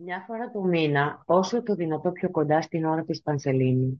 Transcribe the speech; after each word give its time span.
Μια 0.00 0.24
φορά 0.26 0.50
το 0.50 0.62
μήνα, 0.62 1.22
όσο 1.26 1.62
το 1.62 1.74
δυνατό 1.74 2.12
πιο 2.12 2.30
κοντά 2.30 2.60
στην 2.60 2.84
ώρα 2.84 3.04
της 3.04 3.22
Πανσελίνη, 3.22 3.98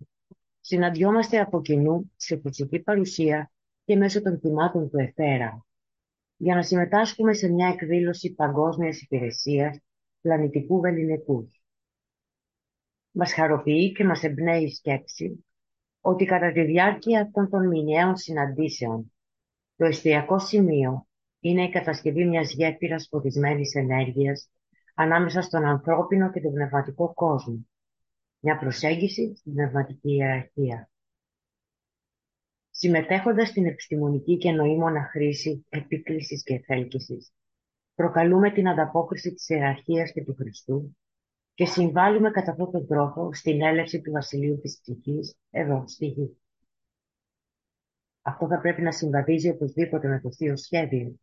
συναντιόμαστε 0.60 1.40
από 1.40 1.62
κοινού 1.62 2.12
σε 2.16 2.40
φυσική 2.40 2.78
παρουσία 2.80 3.50
και 3.84 3.96
μέσω 3.96 4.22
των 4.22 4.38
θυμάτων 4.38 4.90
του 4.90 4.98
Εθέρα, 4.98 5.66
για 6.36 6.54
να 6.54 6.62
συμμετάσχουμε 6.62 7.32
σε 7.32 7.48
μια 7.48 7.68
εκδήλωση 7.68 8.34
παγκόσμιας 8.34 9.00
υπηρεσίας 9.00 9.78
πλανητικού 10.20 10.80
βεληνικούς. 10.80 11.62
Μας 13.10 13.32
χαροποιεί 13.32 13.92
και 13.92 14.04
μας 14.04 14.22
εμπνέει 14.22 14.62
η 14.62 14.74
σκέψη 14.74 15.44
ότι 16.00 16.24
κατά 16.24 16.52
τη 16.52 16.62
διάρκεια 16.62 17.20
αυτών 17.20 17.48
των 17.50 17.68
μηνιαίων 17.68 18.16
συναντήσεων 18.16 19.12
το 19.76 19.84
εστιακό 19.84 20.38
σημείο 20.38 21.06
είναι 21.40 21.64
η 21.64 21.70
κατασκευή 21.70 22.24
μιας 22.24 22.52
γέφυρας 22.52 23.06
φωτισμένης 23.10 23.74
ενέργειας 23.74 24.50
ανάμεσα 25.00 25.40
στον 25.40 25.64
ανθρώπινο 25.64 26.30
και 26.30 26.40
τον 26.40 26.52
πνευματικό 26.52 27.14
κόσμο. 27.14 27.66
Μια 28.38 28.58
προσέγγιση 28.58 29.36
στην 29.36 29.52
πνευματική 29.52 30.10
ιεραρχία. 30.10 30.90
Συμμετέχοντας 32.70 33.48
στην 33.48 33.66
επιστημονική 33.66 34.36
και 34.36 34.50
νοήμονα 34.50 35.02
χρήση 35.02 35.66
επίκλησης 35.68 36.42
και 36.42 36.54
εφέλκυσης, 36.54 37.32
προκαλούμε 37.94 38.52
την 38.52 38.68
ανταπόκριση 38.68 39.34
της 39.34 39.48
ιεραρχίας 39.48 40.12
και 40.12 40.24
του 40.24 40.34
Χριστού 40.34 40.96
και 41.54 41.66
συμβάλλουμε 41.66 42.30
κατά 42.30 42.50
αυτόν 42.50 42.70
τον 42.70 42.86
τρόπο 42.86 43.34
στην 43.34 43.62
έλευση 43.62 44.00
του 44.00 44.10
Βασιλείου 44.10 44.58
της 44.60 44.80
Ψυχής 44.80 45.36
εδώ 45.50 45.84
στη 45.86 46.06
γη. 46.06 46.36
Αυτό 48.22 48.46
θα 48.46 48.60
πρέπει 48.60 48.82
να 48.82 48.92
συμβαδίζει 48.92 49.48
οπωσδήποτε 49.48 50.08
με 50.08 50.20
το 50.20 50.32
θείο 50.32 50.56
σχέδιο, 50.56 51.14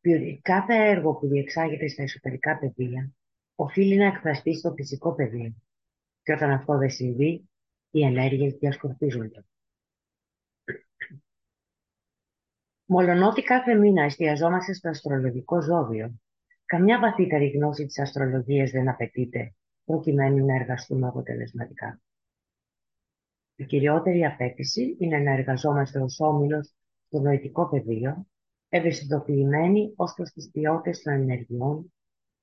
διότι 0.00 0.40
κάθε 0.42 0.74
έργο 0.74 1.14
που 1.14 1.26
διεξάγεται 1.26 1.88
στα 1.88 2.02
εσωτερικά 2.02 2.58
πεδία 2.58 3.12
οφείλει 3.60 3.96
να 3.96 4.06
εκφραστεί 4.06 4.54
στο 4.54 4.72
φυσικό 4.72 5.14
πεδίο 5.14 5.54
και 6.22 6.32
όταν 6.32 6.50
αυτό 6.50 6.78
δεν 6.78 6.90
συμβεί, 6.90 7.48
οι 7.90 8.04
ενέργειες 8.04 8.54
διασκορπίζονται. 8.54 9.44
Μολονότι 12.84 13.42
κάθε 13.42 13.74
μήνα 13.74 14.02
εστιαζόμαστε 14.02 14.72
στο 14.72 14.88
αστρολογικό 14.88 15.62
ζώδιο, 15.62 16.20
καμιά 16.64 17.00
βαθύτερη 17.00 17.48
γνώση 17.48 17.86
της 17.86 17.98
αστρολογίας 17.98 18.70
δεν 18.70 18.88
απαιτείται 18.88 19.54
προκειμένου 19.84 20.46
να 20.46 20.54
εργαστούμε 20.54 21.06
αποτελεσματικά. 21.06 22.00
Η 23.56 23.64
κυριότερη 23.64 24.24
απέτηση 24.24 24.96
είναι 24.98 25.18
να 25.18 25.32
εργαζόμαστε 25.32 26.00
ως 26.00 26.20
όμιλος 26.20 26.74
στο 27.06 27.20
νοητικό 27.20 27.68
πεδίο, 27.68 28.26
ευαισθητοποιημένοι 28.68 29.92
ως 29.96 30.14
προς 30.14 30.30
τις 30.30 30.50
ποιότητες 30.50 31.02
των 31.02 31.12
ενεργειών 31.12 31.92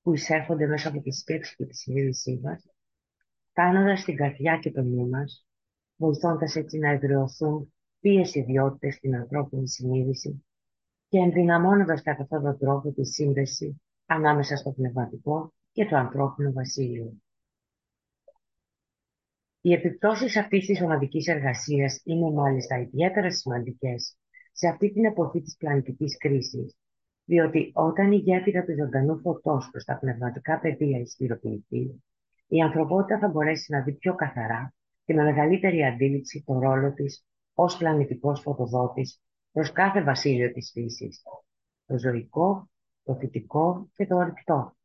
που 0.06 0.14
εισέρχονται 0.14 0.66
μέσα 0.66 0.88
από 0.88 1.00
τη 1.00 1.10
σκέψη 1.12 1.56
και 1.56 1.64
τη 1.64 1.76
συνείδησή 1.76 2.40
μας, 2.42 2.70
κάνοντας 3.52 4.04
την 4.04 4.16
καρδιά 4.16 4.58
και 4.58 4.70
το 4.70 4.82
νου 4.82 5.08
μας, 5.08 5.46
βοηθώντας 5.96 6.56
έτσι 6.56 6.78
να 6.78 6.90
εδραιωθούν 6.90 7.74
ποιες 8.00 8.34
ιδιότητες 8.34 8.94
στην 8.94 9.16
ανθρώπινη 9.16 9.68
συνείδηση 9.68 10.44
και 11.08 11.18
ενδυναμώνοντας 11.18 12.02
κατά 12.02 12.22
αυτόν 12.22 12.42
τον 12.42 12.58
τρόπο 12.58 12.92
τη 12.92 13.06
σύνδεση 13.06 13.82
ανάμεσα 14.06 14.56
στο 14.56 14.72
πνευματικό 14.72 15.52
και 15.72 15.86
το 15.86 15.96
ανθρώπινο 15.96 16.52
βασίλειο. 16.52 17.12
Οι 19.60 19.72
επιπτώσεις 19.72 20.36
αυτής 20.36 20.66
της 20.66 20.80
ομαδικής 20.80 21.26
εργασίας 21.26 22.00
είναι 22.04 22.30
μάλιστα 22.30 22.80
ιδιαίτερα 22.80 23.30
σημαντικές 23.30 24.16
σε 24.52 24.68
αυτή 24.68 24.92
την 24.92 25.04
εποχή 25.04 25.40
της 25.40 25.56
πλανητικής 25.56 26.16
κρίσης, 26.16 26.76
διότι 27.26 27.70
όταν 27.74 28.12
η 28.12 28.16
γέφυρα 28.16 28.64
του 28.64 28.74
ζωντανού 28.78 29.20
φωτός 29.20 29.68
προς 29.70 29.84
τα 29.84 29.98
πνευματικά 29.98 30.58
πεδία 30.58 30.98
ισχυροποιηθεί, 30.98 32.02
η 32.46 32.60
ανθρωπότητα 32.60 33.18
θα 33.18 33.28
μπορέσει 33.28 33.72
να 33.72 33.82
δει 33.82 33.92
πιο 33.92 34.14
καθαρά 34.14 34.74
και 35.04 35.14
με 35.14 35.22
μεγαλύτερη 35.22 35.84
αντίληψη 35.84 36.42
το 36.46 36.58
ρόλο 36.58 36.92
της 36.92 37.26
ως 37.54 37.76
πλανητικός 37.76 38.40
φωτοδότης 38.40 39.20
προς 39.52 39.72
κάθε 39.72 40.02
βασίλειο 40.02 40.52
της 40.52 40.70
φύσης, 40.72 41.22
το 41.86 41.98
ζωικό, 41.98 42.70
το 43.02 43.14
θετικό 43.14 43.90
και 43.94 44.06
το 44.06 44.16
ορυκτό, 44.16 44.76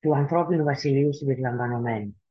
του 0.00 0.14
ανθρώπινου 0.14 0.64
βασιλείου 0.64 1.14
συμπεριλαμβανομένου. 1.14 2.22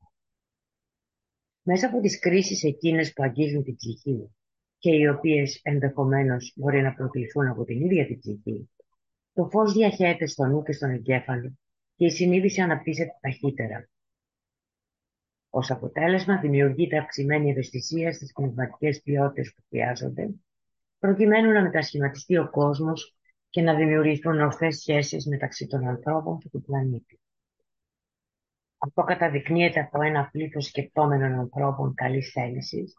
Μέσα 1.62 1.86
από 1.86 2.00
τις 2.00 2.18
κρίσεις 2.18 2.64
εκείνες 2.64 3.12
που 3.12 3.22
αγγίζουν 3.22 3.62
την 3.62 3.76
ψυχή 3.76 4.30
και 4.78 4.94
οι 4.94 5.06
οποίες 5.06 5.60
ενδεχομένως 5.62 6.52
μπορεί 6.56 6.82
να 6.82 6.94
προκληθούν 6.94 7.48
από 7.48 7.64
την 7.64 7.80
ίδια 7.80 8.06
την 8.06 8.18
ψυχή, 8.18 8.70
το 9.38 9.48
φως 9.48 9.72
διαχέεται 9.72 10.26
στο 10.26 10.44
νου 10.44 10.62
και 10.62 10.72
στον 10.72 10.90
εγκέφαλο 10.90 11.58
και 11.96 12.04
η 12.04 12.10
συνείδηση 12.10 12.60
αναπτύσσεται 12.60 13.18
ταχύτερα. 13.20 13.88
Ω 15.50 15.58
αποτέλεσμα 15.68 16.40
δημιουργείται 16.40 16.98
αυξημένη 16.98 17.50
ευαισθησία 17.50 18.12
στις 18.12 18.32
πνευματικές 18.32 19.02
ποιότητες 19.02 19.52
που 19.54 19.62
χρειάζονται, 19.68 20.30
προκειμένου 20.98 21.52
να 21.52 21.62
μετασχηματιστεί 21.62 22.38
ο 22.38 22.50
κόσμος 22.50 23.16
και 23.50 23.62
να 23.62 23.74
δημιουργηθούν 23.74 24.40
ορθές 24.40 24.78
σχέσεις 24.78 25.26
μεταξύ 25.26 25.66
των 25.66 25.86
ανθρώπων 25.86 26.38
και 26.38 26.48
του 26.48 26.62
πλανήτη. 26.62 27.20
Αυτό 28.78 29.02
καταδεικνύεται 29.02 29.80
από 29.80 30.02
ένα 30.02 30.28
πλήθος 30.32 30.64
σκεπτόμενων 30.64 31.32
ανθρώπων 31.32 31.94
καλής 31.94 32.30
θέλησης 32.30 32.94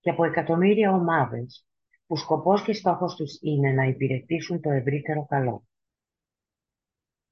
και 0.00 0.10
από 0.10 0.24
εκατομμύρια 0.24 0.92
ομάδες 0.92 1.66
που 2.06 2.16
σκοπός 2.16 2.62
και 2.62 2.72
στόχος 2.72 3.14
τους 3.14 3.38
είναι 3.40 3.70
να 3.70 3.84
υπηρετήσουν 3.84 4.60
το 4.60 4.70
ευρύτερο 4.70 5.26
καλό. 5.26 5.64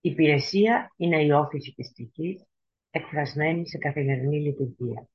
Η 0.04 0.10
υπηρεσία 0.10 0.92
είναι 0.97 1.22
η 1.22 1.31
όθηση 1.31 1.72
της 1.72 1.92
ψυχής 1.92 2.44
εκφρασμένη 2.91 3.69
σε 3.69 3.78
καθημερινή 3.78 4.41
λειτουργία. 4.41 5.09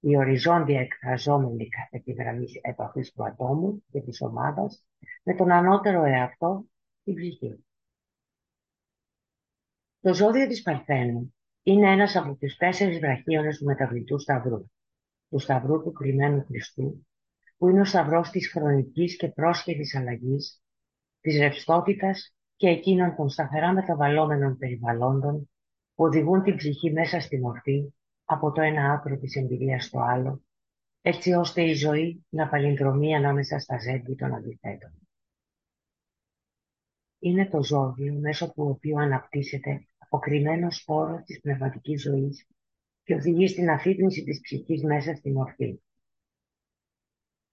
Η 0.00 0.16
οριζόντια 0.16 0.80
εκφραζόμενη 0.80 1.68
κάθε 1.68 1.98
τη 1.98 2.12
γραμμή 2.12 2.46
επαφής 2.60 3.12
του 3.12 3.24
ατόμου 3.24 3.84
και 3.90 4.00
της 4.00 4.22
ομάδας 4.22 4.84
με 5.22 5.34
τον 5.34 5.50
ανώτερο 5.50 6.04
εαυτό, 6.04 6.64
την 7.04 7.14
ψυχή. 7.14 7.64
Το 10.00 10.14
ζώδιο 10.14 10.46
της 10.46 10.62
Παρθένου 10.62 11.34
είναι 11.62 11.90
ένας 11.90 12.16
από 12.16 12.34
τους 12.34 12.56
τέσσερις 12.56 12.98
βραχίονες 12.98 13.58
του 13.58 13.64
μεταβλητού 13.64 14.18
σταυρού, 14.18 14.64
του 15.28 15.38
σταυρού 15.38 15.82
του 15.82 15.92
κρυμμένου 15.92 16.44
Χριστού, 16.44 17.06
που 17.56 17.68
είναι 17.68 17.80
ο 17.80 17.84
σταυρός 17.84 18.30
της 18.30 18.50
χρονικής 18.50 19.16
και 19.16 19.28
πρόσχεδης 19.28 19.94
αλλαγής, 19.94 20.62
της 21.20 21.38
ρευστότητας 21.38 22.35
και 22.56 22.68
εκείνων 22.68 23.14
των 23.16 23.28
σταθερά 23.28 23.72
μεταβαλλόμενων 23.72 24.56
περιβαλλόντων 24.56 25.50
που 25.94 26.04
οδηγούν 26.04 26.42
την 26.42 26.56
ψυχή 26.56 26.92
μέσα 26.92 27.20
στη 27.20 27.40
μορφή 27.40 27.92
από 28.24 28.52
το 28.52 28.60
ένα 28.60 28.92
άκρο 28.92 29.18
της 29.18 29.36
εμπειρίας 29.36 29.84
στο 29.84 30.00
άλλο, 30.00 30.42
έτσι 31.00 31.32
ώστε 31.32 31.62
η 31.62 31.74
ζωή 31.74 32.26
να 32.28 32.48
παλινδρομεί 32.48 33.14
ανάμεσα 33.14 33.58
στα 33.58 33.78
ζέγγι 33.78 34.14
των 34.14 34.34
αντιθέτων. 34.34 34.92
Είναι 37.18 37.48
το 37.48 37.62
ζώδιο 37.62 38.14
μέσω 38.14 38.52
του 38.52 38.68
οποίου 38.68 39.00
αναπτύσσεται 39.00 39.86
ο 40.08 40.18
κρυμμένος 40.18 40.76
σπόρος 40.76 41.22
της 41.22 41.40
πνευματικής 41.40 42.02
ζωής 42.02 42.46
και 43.02 43.14
οδηγεί 43.14 43.48
στην 43.48 43.70
αφύπνιση 43.70 44.24
της 44.24 44.40
ψυχής 44.40 44.82
μέσα 44.82 45.14
στη 45.14 45.32
μορφή. 45.32 45.80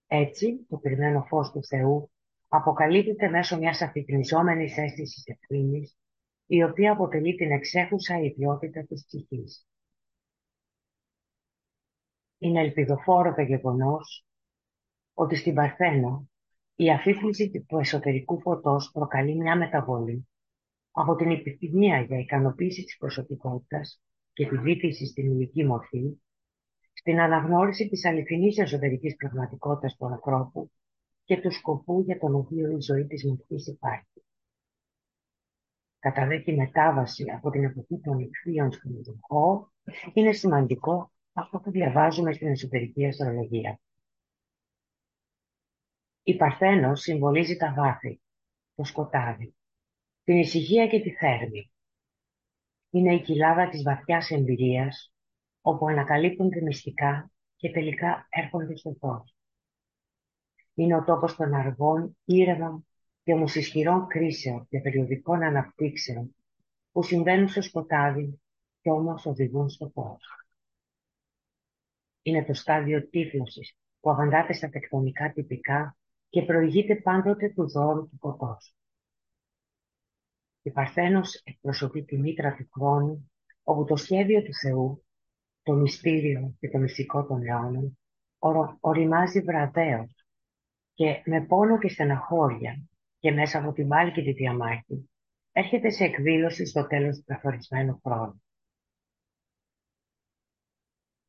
Έτσι, 0.06 0.66
το 0.68 0.78
κρυμμένο 0.78 1.22
φως 1.22 1.50
του 1.50 1.64
Θεού 1.64 2.10
αποκαλύπτεται 2.56 3.28
μέσω 3.28 3.58
μιας 3.58 3.80
αφυπνιζόμενης 3.80 4.76
αίσθησης 4.76 5.26
ευθύνης, 5.26 5.96
η 6.46 6.62
οποία 6.62 6.92
αποτελεί 6.92 7.34
την 7.34 7.50
εξέχουσα 7.50 8.18
ιδιότητα 8.20 8.84
της 8.86 9.04
ψυχής. 9.06 9.66
Είναι 12.38 12.60
ελπιδοφόρο 12.60 13.34
το 13.34 13.42
γεγονός 13.42 14.26
ότι 15.14 15.36
στην 15.36 15.54
Παρθένο 15.54 16.28
η 16.74 16.90
αφύπνιση 16.90 17.64
του 17.68 17.78
εσωτερικού 17.78 18.40
φωτός 18.40 18.90
προκαλεί 18.92 19.36
μια 19.36 19.56
μεταβολή 19.56 20.28
από 20.90 21.16
την 21.16 21.30
επιθυμία 21.30 22.00
για 22.00 22.18
ικανοποίηση 22.18 22.82
της 22.82 22.96
προσωπικότητας 22.96 24.02
και 24.32 24.46
τη 24.46 24.58
βήθηση 24.58 25.06
στην 25.06 25.30
ηλική 25.30 25.64
μορφή, 25.64 26.18
στην 26.92 27.20
αναγνώριση 27.20 27.88
της 27.88 28.04
αληθινής 28.04 28.58
εσωτερικής 28.58 29.16
πραγματικότητας 29.16 29.96
του 29.96 30.06
ανθρώπου 30.06 30.70
και 31.24 31.40
του 31.40 31.52
σκοπού 31.52 32.00
για 32.00 32.18
τον 32.18 32.34
οποίο 32.34 32.70
η 32.70 32.80
ζωή 32.80 33.06
της 33.06 33.24
μορφής 33.24 33.66
υπάρχει. 33.66 34.24
Κατά 35.98 36.26
δέκη 36.26 36.52
μετάβαση 36.52 37.24
από 37.30 37.50
την 37.50 37.64
εποχή 37.64 38.00
των 38.00 38.18
ηχθείων 38.18 38.72
στον 38.72 38.92
ειδικό, 38.96 39.72
είναι 40.14 40.32
σημαντικό 40.32 41.12
αυτό 41.32 41.58
που 41.58 41.70
διαβάζουμε 41.70 42.32
στην 42.32 42.48
εσωτερική 42.48 43.06
αστρολογία. 43.06 43.80
Η 46.22 46.36
Παρθένος 46.36 47.00
συμβολίζει 47.00 47.56
τα 47.56 47.74
βάθη, 47.76 48.20
το 48.74 48.84
σκοτάδι, 48.84 49.54
την 50.24 50.36
ησυχία 50.36 50.86
και 50.86 51.00
τη 51.00 51.10
θέρμη. 51.10 51.70
Είναι 52.90 53.14
η 53.14 53.20
κοιλάδα 53.20 53.68
της 53.68 53.82
βαθιάς 53.82 54.30
εμπειρίας, 54.30 55.12
όπου 55.60 55.88
ανακαλύπτονται 55.88 56.60
μυστικά 56.60 57.30
και 57.56 57.70
τελικά 57.70 58.26
έρχονται 58.30 58.76
στο 58.76 58.96
φως. 58.98 59.33
Είναι 60.74 60.96
ο 60.96 61.04
τόπος 61.04 61.36
των 61.36 61.54
αργών, 61.54 62.16
ήρεμων 62.24 62.86
και 63.22 63.32
όμως 63.32 63.54
ισχυρών 63.54 64.06
κρίσεων 64.06 64.66
και 64.68 64.80
περιοδικών 64.80 65.42
αναπτύξεων 65.42 66.36
που 66.92 67.02
συμβαίνουν 67.02 67.48
στο 67.48 67.62
σκοτάδι 67.62 68.40
κι 68.80 68.90
όμως 68.90 69.26
οδηγούν 69.26 69.68
στο 69.68 69.90
φως. 69.94 70.46
Είναι 72.22 72.44
το 72.44 72.54
στάδιο 72.54 73.08
τύφλωσης 73.08 73.76
που 74.00 74.10
αβαντάται 74.10 74.52
στα 74.52 74.68
τεκτονικά 74.68 75.32
τυπικά 75.32 75.96
και 76.28 76.42
προηγείται 76.42 76.96
πάντοτε 76.96 77.48
του 77.48 77.70
δώρου 77.70 78.08
του 78.08 78.16
φωτός. 78.20 78.74
Η 80.62 80.70
Παρθένος 80.70 81.40
εκπροσωπεί 81.44 82.04
τη 82.04 82.18
μήτρα 82.18 82.54
του 82.54 82.68
χρόνου, 82.72 83.30
όπου 83.62 83.84
το 83.84 83.96
σχέδιο 83.96 84.42
του 84.42 84.54
Θεού, 84.54 85.04
το 85.62 85.72
μυστήριο 85.72 86.54
και 86.60 86.68
το 86.68 86.78
μυστικό 86.78 87.26
των 87.26 87.42
αιώνων, 87.42 87.98
οριμάζει 88.80 89.40
βραδέως 89.40 90.23
και 90.94 91.22
με 91.24 91.46
πόνο 91.46 91.78
και 91.78 91.88
στεναχώρια 91.88 92.82
και 93.18 93.32
μέσα 93.32 93.58
από 93.58 93.72
τη 93.72 93.84
μάλκη 93.84 94.22
τη 94.22 94.32
διαμάχη, 94.32 95.10
έρχεται 95.52 95.90
σε 95.90 96.04
εκδήλωση 96.04 96.66
στο 96.66 96.86
τέλος 96.86 97.16
του 97.16 97.24
καθορισμένου 97.26 98.00
χρόνου. 98.04 98.42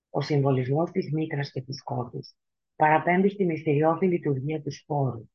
Ο 0.09 0.21
συμβολισμός 0.21 0.91
της 0.91 1.11
μήτρας 1.11 1.51
και 1.51 1.61
της 1.61 1.83
κότης 1.83 2.35
παραπέμπει 2.75 3.29
στη 3.29 3.45
μυστηριώδη 3.45 4.07
λειτουργία 4.07 4.61
του 4.61 4.71
σπόρου, 4.71 5.29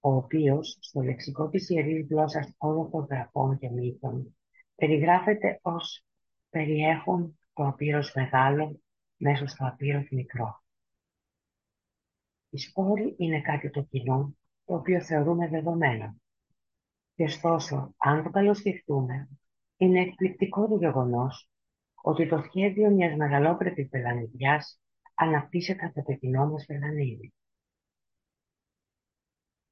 ο 0.00 0.14
οποίος 0.14 0.76
στο 0.80 1.00
λεξικό 1.00 1.48
της 1.48 1.68
ιερής 1.68 2.06
γλώσσας 2.10 2.54
όλων 2.58 2.90
των 2.90 3.06
γραφών 3.10 3.58
και 3.58 3.70
μύθων 3.70 4.36
περιγράφεται 4.74 5.58
ως 5.62 6.04
περιέχον 6.50 7.38
το 7.52 7.66
απείρος 7.66 8.12
μεγάλο 8.14 8.80
μέσω 9.16 9.46
στο 9.46 9.66
απείρος 9.66 10.08
μικρό. 10.10 10.61
Οι 12.54 12.58
σπόροι 12.58 13.14
είναι 13.18 13.40
κάτι 13.40 13.70
το 13.70 13.82
κοινό, 13.82 14.36
το 14.64 14.74
οποίο 14.74 15.02
θεωρούμε 15.02 15.48
δεδομένο. 15.48 16.16
Και 17.14 17.22
ωστόσο, 17.22 17.94
αν 17.96 18.22
το 18.22 18.30
καλοσκεφτούμε, 18.30 19.28
είναι 19.76 20.00
εκπληκτικό 20.00 20.68
το 20.68 20.76
γεγονός 20.76 21.48
ότι 22.02 22.28
το 22.28 22.42
σχέδιο 22.46 22.90
μιας 22.90 23.16
μεγαλόπρεπης 23.16 23.88
πελανηδιάς 23.88 24.80
αναπτύσσεται 25.14 25.86
από 25.86 26.02
το 26.02 26.12
κοινό 26.12 26.50
μας 26.50 26.64
πελανίδι. 26.64 27.32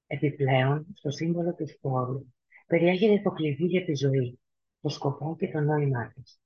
Επιπλέον, 0.06 0.87
στο 0.94 1.11
σύμβολο 1.11 1.55
του 1.55 1.69
σπόρου, 1.69 2.27
περιέχεται 2.67 3.23
το 3.23 3.31
κλειδί 3.31 3.65
για 3.65 3.85
τη 3.85 3.94
ζωή, 3.94 4.41
το 4.81 4.88
σκοπό 4.88 5.37
και 5.38 5.50
το 5.50 5.61
νόημά 5.61 6.12
της. 6.12 6.41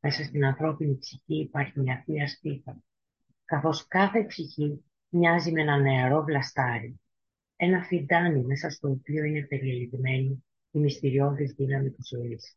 Μέσα 0.00 0.24
στην 0.24 0.44
ανθρώπινη 0.44 0.96
ψυχή 0.96 1.40
υπάρχει 1.40 1.80
μια 1.80 2.02
θεία 2.04 2.28
σπίθα, 2.28 2.82
καθώς 3.44 3.86
κάθε 3.86 4.24
ψυχή 4.24 4.82
μοιάζει 5.08 5.52
με 5.52 5.60
ένα 5.60 5.76
νεαρό 5.76 6.22
βλαστάρι, 6.22 7.00
ένα 7.56 7.82
φιντάνι 7.82 8.44
μέσα 8.44 8.70
στο 8.70 8.90
οποίο 8.90 9.24
είναι 9.24 9.46
περιελειμμένη 9.46 10.44
η 10.70 10.78
μυστηριώδης 10.78 11.52
δύναμη 11.52 11.90
της 11.90 12.08
ζωής. 12.08 12.56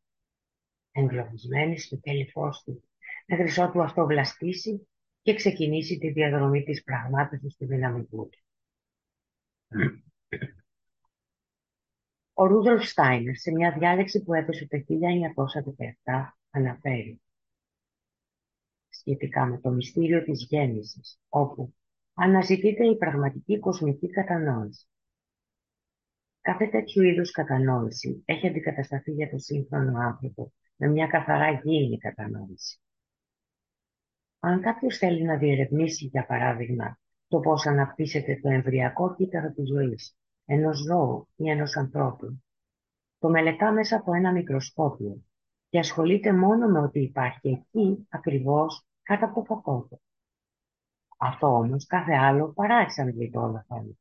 Εγκλωβισμένη 0.91 1.79
στο 1.79 1.99
τέλει 1.99 2.29
φως 2.31 2.63
του, 2.63 2.83
μέχρι 3.25 3.61
ότου 3.61 3.81
αυτό 3.81 4.05
βλαστήσει 4.05 4.87
και 5.21 5.33
ξεκινήσει 5.33 5.97
τη 5.97 6.11
διαδρομή 6.11 6.63
της 6.63 6.83
πραγμάτωσης 6.83 7.55
του 7.55 7.65
δυναμικού 7.65 8.29
του. 8.29 8.39
Ο 12.33 12.45
Ρούδολφ 12.45 12.87
Στάινερ 12.87 13.35
σε 13.35 13.51
μια 13.51 13.75
διάλεξη 13.79 14.23
που 14.23 14.33
έδωσε 14.33 14.67
το 14.67 14.77
1917 14.77 16.33
αναφέρει 16.49 17.21
σχετικά 18.89 19.45
με 19.45 19.59
το 19.59 19.69
μυστήριο 19.69 20.23
της 20.23 20.45
γέννησης, 20.49 21.19
όπου 21.29 21.73
αναζητείται 22.13 22.85
η 22.85 22.97
πραγματική 22.97 23.59
κοσμική 23.59 24.09
κατανόηση. 24.09 24.85
Κάθε 26.41 26.67
τέτοιου 26.67 27.03
είδους 27.03 27.31
κατανόηση 27.31 28.21
έχει 28.25 28.47
αντικατασταθεί 28.47 29.11
για 29.11 29.29
τον 29.29 29.39
σύγχρονο 29.39 29.99
άνθρωπο 29.99 30.53
με 30.75 30.87
μια 30.87 31.07
καθαρά 31.07 31.51
γήινη 31.51 31.97
κατανόηση. 31.97 32.79
Αν 34.39 34.61
κάποιος 34.61 34.97
θέλει 34.97 35.23
να 35.23 35.37
διερευνήσει, 35.37 36.05
για 36.05 36.25
παράδειγμα, 36.25 36.99
το 37.27 37.39
πώς 37.39 37.65
αναπτύσσεται 37.65 38.39
το 38.41 38.49
εμβριακό 38.49 39.15
κύτταρο 39.15 39.51
της 39.51 39.67
ζωής, 39.67 40.17
ενός 40.45 40.77
ζώου 40.77 41.27
ή 41.35 41.49
ενός 41.49 41.75
ανθρώπου, 41.75 42.43
το 43.19 43.29
μελετά 43.29 43.71
μέσα 43.71 43.95
από 43.95 44.13
ένα 44.13 44.31
μικροσκόπιο 44.31 45.23
και 45.69 45.79
ασχολείται 45.79 46.33
μόνο 46.33 46.67
με 46.67 46.79
ότι 46.79 46.99
υπάρχει 46.99 47.49
εκεί 47.49 48.07
ακριβώς 48.09 48.85
κάτω 49.03 49.25
από 49.25 49.33
το 49.33 49.45
φακό 49.45 49.87
του. 49.89 50.01
Αυτό 51.23 51.47
όμως 51.47 51.85
κάθε 51.85 52.13
άλλο 52.13 52.53
παρά 52.53 52.79
εξαντλεί 52.79 53.29
το 53.29 53.41
όλο 53.41 53.65
θέμα. 53.67 53.97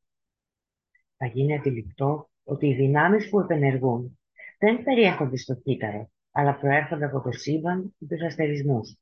Θα 1.17 1.26
γίνει 1.26 1.56
αντιληπτό 1.56 2.31
ότι 2.44 2.67
οι 2.67 2.75
δυνάμεις 2.75 3.28
που 3.28 3.40
επενεργούν 3.40 4.19
δεν 4.58 4.82
περιέχονται 4.82 5.37
στο 5.37 5.55
κύτταρο, 5.55 6.11
αλλά 6.31 6.58
προέρχονται 6.58 7.05
από 7.05 7.20
το 7.20 7.32
σύμπαν 7.32 7.94
και 7.99 8.06
τους 8.06 8.22
αστερισμούς. 8.22 8.96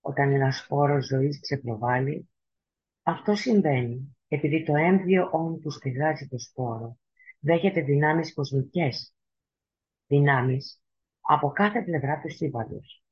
Όταν 0.00 0.32
ένας 0.32 0.58
σπόρος 0.58 1.06
ζωής 1.06 1.40
ξεπροβάλλει, 1.40 2.28
αυτό 3.02 3.34
συμβαίνει 3.34 4.16
επειδή 4.28 4.64
το 4.64 4.74
έμβιο 4.74 5.28
όν 5.32 5.60
που 5.60 5.70
στεγάζει 5.70 6.28
το 6.28 6.38
σπόρο 6.38 6.98
δέχεται 7.38 7.80
δυνάμεις 7.80 8.34
κοσμικές, 8.34 9.14
δυνάμεις 10.06 10.82
από 11.20 11.50
κάθε 11.50 11.82
πλευρά 11.82 12.20
του 12.20 12.30
σύμπαντος. 12.30 13.04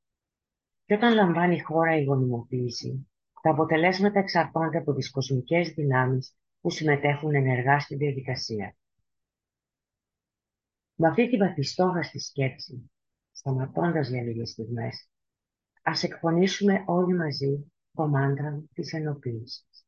Και 0.85 0.93
όταν 0.93 1.13
λαμβάνει 1.13 1.55
η 1.55 1.59
χώρα 1.59 1.97
η 1.97 2.03
γονιμοποίηση, 2.03 3.09
τα 3.41 3.49
αποτελέσματα 3.49 4.19
εξαρτώνται 4.19 4.77
από 4.77 4.93
τις 4.93 5.11
κοσμικές 5.11 5.69
δυνάμεις 5.69 6.35
που 6.61 6.69
συμμετέχουν 6.69 7.35
ενεργά 7.35 7.79
στη 7.79 7.95
διαδικασία. 7.95 8.75
Με 10.95 11.07
αυτή 11.07 11.29
την 11.29 11.39
βαθιστόχαστη 11.39 12.19
σκέψη, 12.19 12.91
σταματώντας 13.31 14.09
για 14.09 14.21
λίγες 14.21 14.49
στιγμές, 14.49 15.09
ας 15.81 16.03
εκπονήσουμε 16.03 16.83
όλοι 16.87 17.15
μαζί 17.15 17.71
το 17.93 18.07
μάντρα 18.07 18.63
της 18.73 18.93
ενοποίησης. 18.93 19.85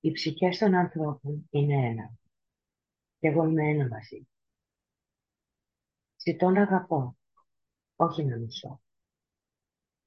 Οι 0.00 0.12
ψυχές 0.12 0.58
των 0.58 0.74
ανθρώπων 0.74 1.46
είναι 1.50 1.86
ένα. 1.86 2.21
Και 3.22 3.28
εγώ 3.28 3.44
είμαι 3.44 3.68
ένα 3.68 3.88
μαζί. 3.88 4.28
Ζητώ 6.16 6.50
να 6.50 6.62
αγαπώ, 6.62 7.16
όχι 7.96 8.24
να 8.24 8.36
μισώ. 8.36 8.80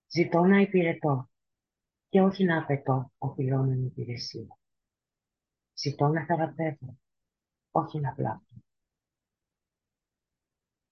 Ζητώ 0.08 0.44
να 0.44 0.60
υπηρετώ 0.60 1.30
και 2.10 2.22
όχι 2.22 2.44
να 2.44 2.58
απαιτώ 2.58 3.12
οφειλόμενη 3.18 3.86
υπηρεσία. 3.86 4.58
Ζητώ 5.74 6.08
να 6.08 6.26
θεραπεύω, 6.26 6.98
όχι 7.72 8.00
να 8.00 8.14
βλάπτω. 8.14 8.56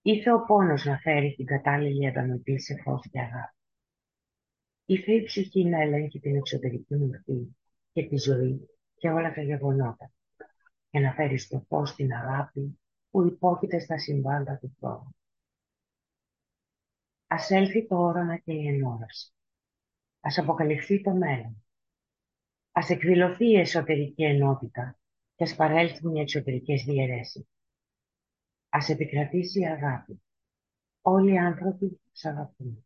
Ήθε 0.02 0.34
ο 0.34 0.46
πόνος 0.46 0.86
να 0.86 0.98
φέρει 0.98 1.36
την 1.36 1.46
κατάλληλη 1.46 2.08
ανταμετή 2.08 2.60
σε 2.60 2.82
φως 2.84 3.10
και 3.10 3.20
αγάπη. 3.20 3.58
Ήθε 4.86 5.14
η 5.14 5.24
ψυχή 5.24 5.66
να 5.66 5.82
ελέγχει 5.82 6.20
την 6.20 6.36
εξωτερική 6.36 6.96
μορφή 6.96 7.56
και 7.92 8.08
τη 8.08 8.18
ζωή 8.18 8.70
και 8.96 9.10
όλα 9.10 9.34
τα 9.34 9.42
γεγονότα 9.42 10.12
και 10.94 11.00
να 11.00 11.14
φέρει 11.14 11.38
στο 11.38 11.66
φως 11.68 11.96
την 11.96 12.14
αγάπη 12.14 12.80
που 13.10 13.26
υπόκειται 13.26 13.80
στα 13.80 13.98
συμβάντα 13.98 14.58
του 14.58 14.76
χρόνου. 14.80 15.16
Ας 17.28 17.50
έλθει 17.50 17.88
το 17.88 17.96
όραμα 17.96 18.38
και 18.38 18.54
η 18.54 18.68
ενόραση. 18.68 19.34
Ας 20.20 20.38
αποκαλυφθεί 20.38 21.02
το 21.02 21.12
μέλλον. 21.12 21.66
Ας 22.72 22.90
εκδηλωθεί 22.90 23.46
η 23.46 23.60
εσωτερική 23.60 24.24
ενότητα 24.24 25.00
και 25.36 25.44
ας 25.44 25.56
παρέλθουν 25.56 26.16
οι 26.16 26.20
εξωτερικές 26.20 26.84
διαιρέσεις. 26.84 27.48
Ας 28.70 28.90
επικρατήσει 28.90 29.60
η 29.60 29.68
αγάπη. 29.68 30.22
Όλοι 31.02 31.34
οι 31.34 31.38
άνθρωποι 31.38 32.02
σ' 32.12 32.26
αγαπούν. 32.26 32.86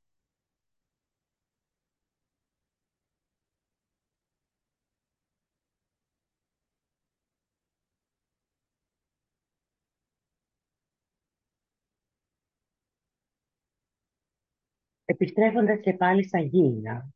Επιστρέφοντας 15.10 15.80
και 15.80 15.94
πάλι 15.94 16.28
στα 16.28 16.40
γήινα, 16.40 17.10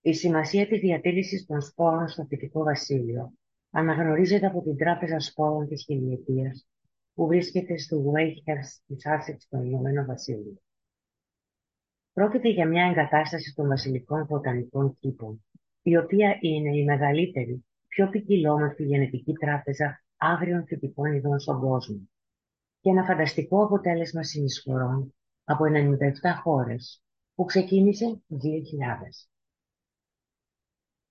η 0.00 0.12
σημασία 0.12 0.66
της 0.66 0.80
διατήρησης 0.80 1.46
των 1.46 1.60
σπόρων 1.60 2.08
στο 2.08 2.24
φυτικό 2.24 2.62
βασίλειο 2.62 3.32
αναγνωρίζεται 3.70 4.46
από 4.46 4.62
την 4.62 4.76
Τράπεζα 4.76 5.20
Σπόρων 5.20 5.68
της 5.68 5.84
Χιλιετίας 5.84 6.66
που 7.14 7.26
βρίσκεται 7.26 7.78
στο 7.78 8.12
Wakehurst 8.12 8.82
της 8.86 9.06
Άσεξ 9.06 9.44
στο 9.44 9.62
Ηνωμένο 9.62 10.04
Βασίλειο. 10.04 10.62
Πρόκειται 12.12 12.48
για 12.48 12.66
μια 12.66 12.84
εγκατάσταση 12.84 13.54
των 13.54 13.68
βασιλικών 13.68 14.26
βοτανικών 14.26 14.96
κήπων, 15.00 15.44
η 15.82 15.96
οποία 15.96 16.38
είναι 16.40 16.76
η 16.76 16.84
μεγαλύτερη, 16.84 17.64
πιο 17.88 18.08
ποικιλόμορφη 18.08 18.84
γενετική 18.84 19.32
τράπεζα 19.32 20.04
άγριων 20.16 20.66
φυτικών 20.66 21.12
ειδών 21.12 21.38
στον 21.38 21.60
κόσμο 21.60 22.08
και 22.80 22.90
ένα 22.90 23.04
φανταστικό 23.04 23.64
αποτέλεσμα 23.64 24.22
συνεισφορών 24.22 25.14
από 25.44 25.64
97 25.64 26.00
χώρες 26.42 27.03
που 27.34 27.44
ξεκίνησε 27.44 28.04
το 28.28 28.36
2000. 28.36 29.28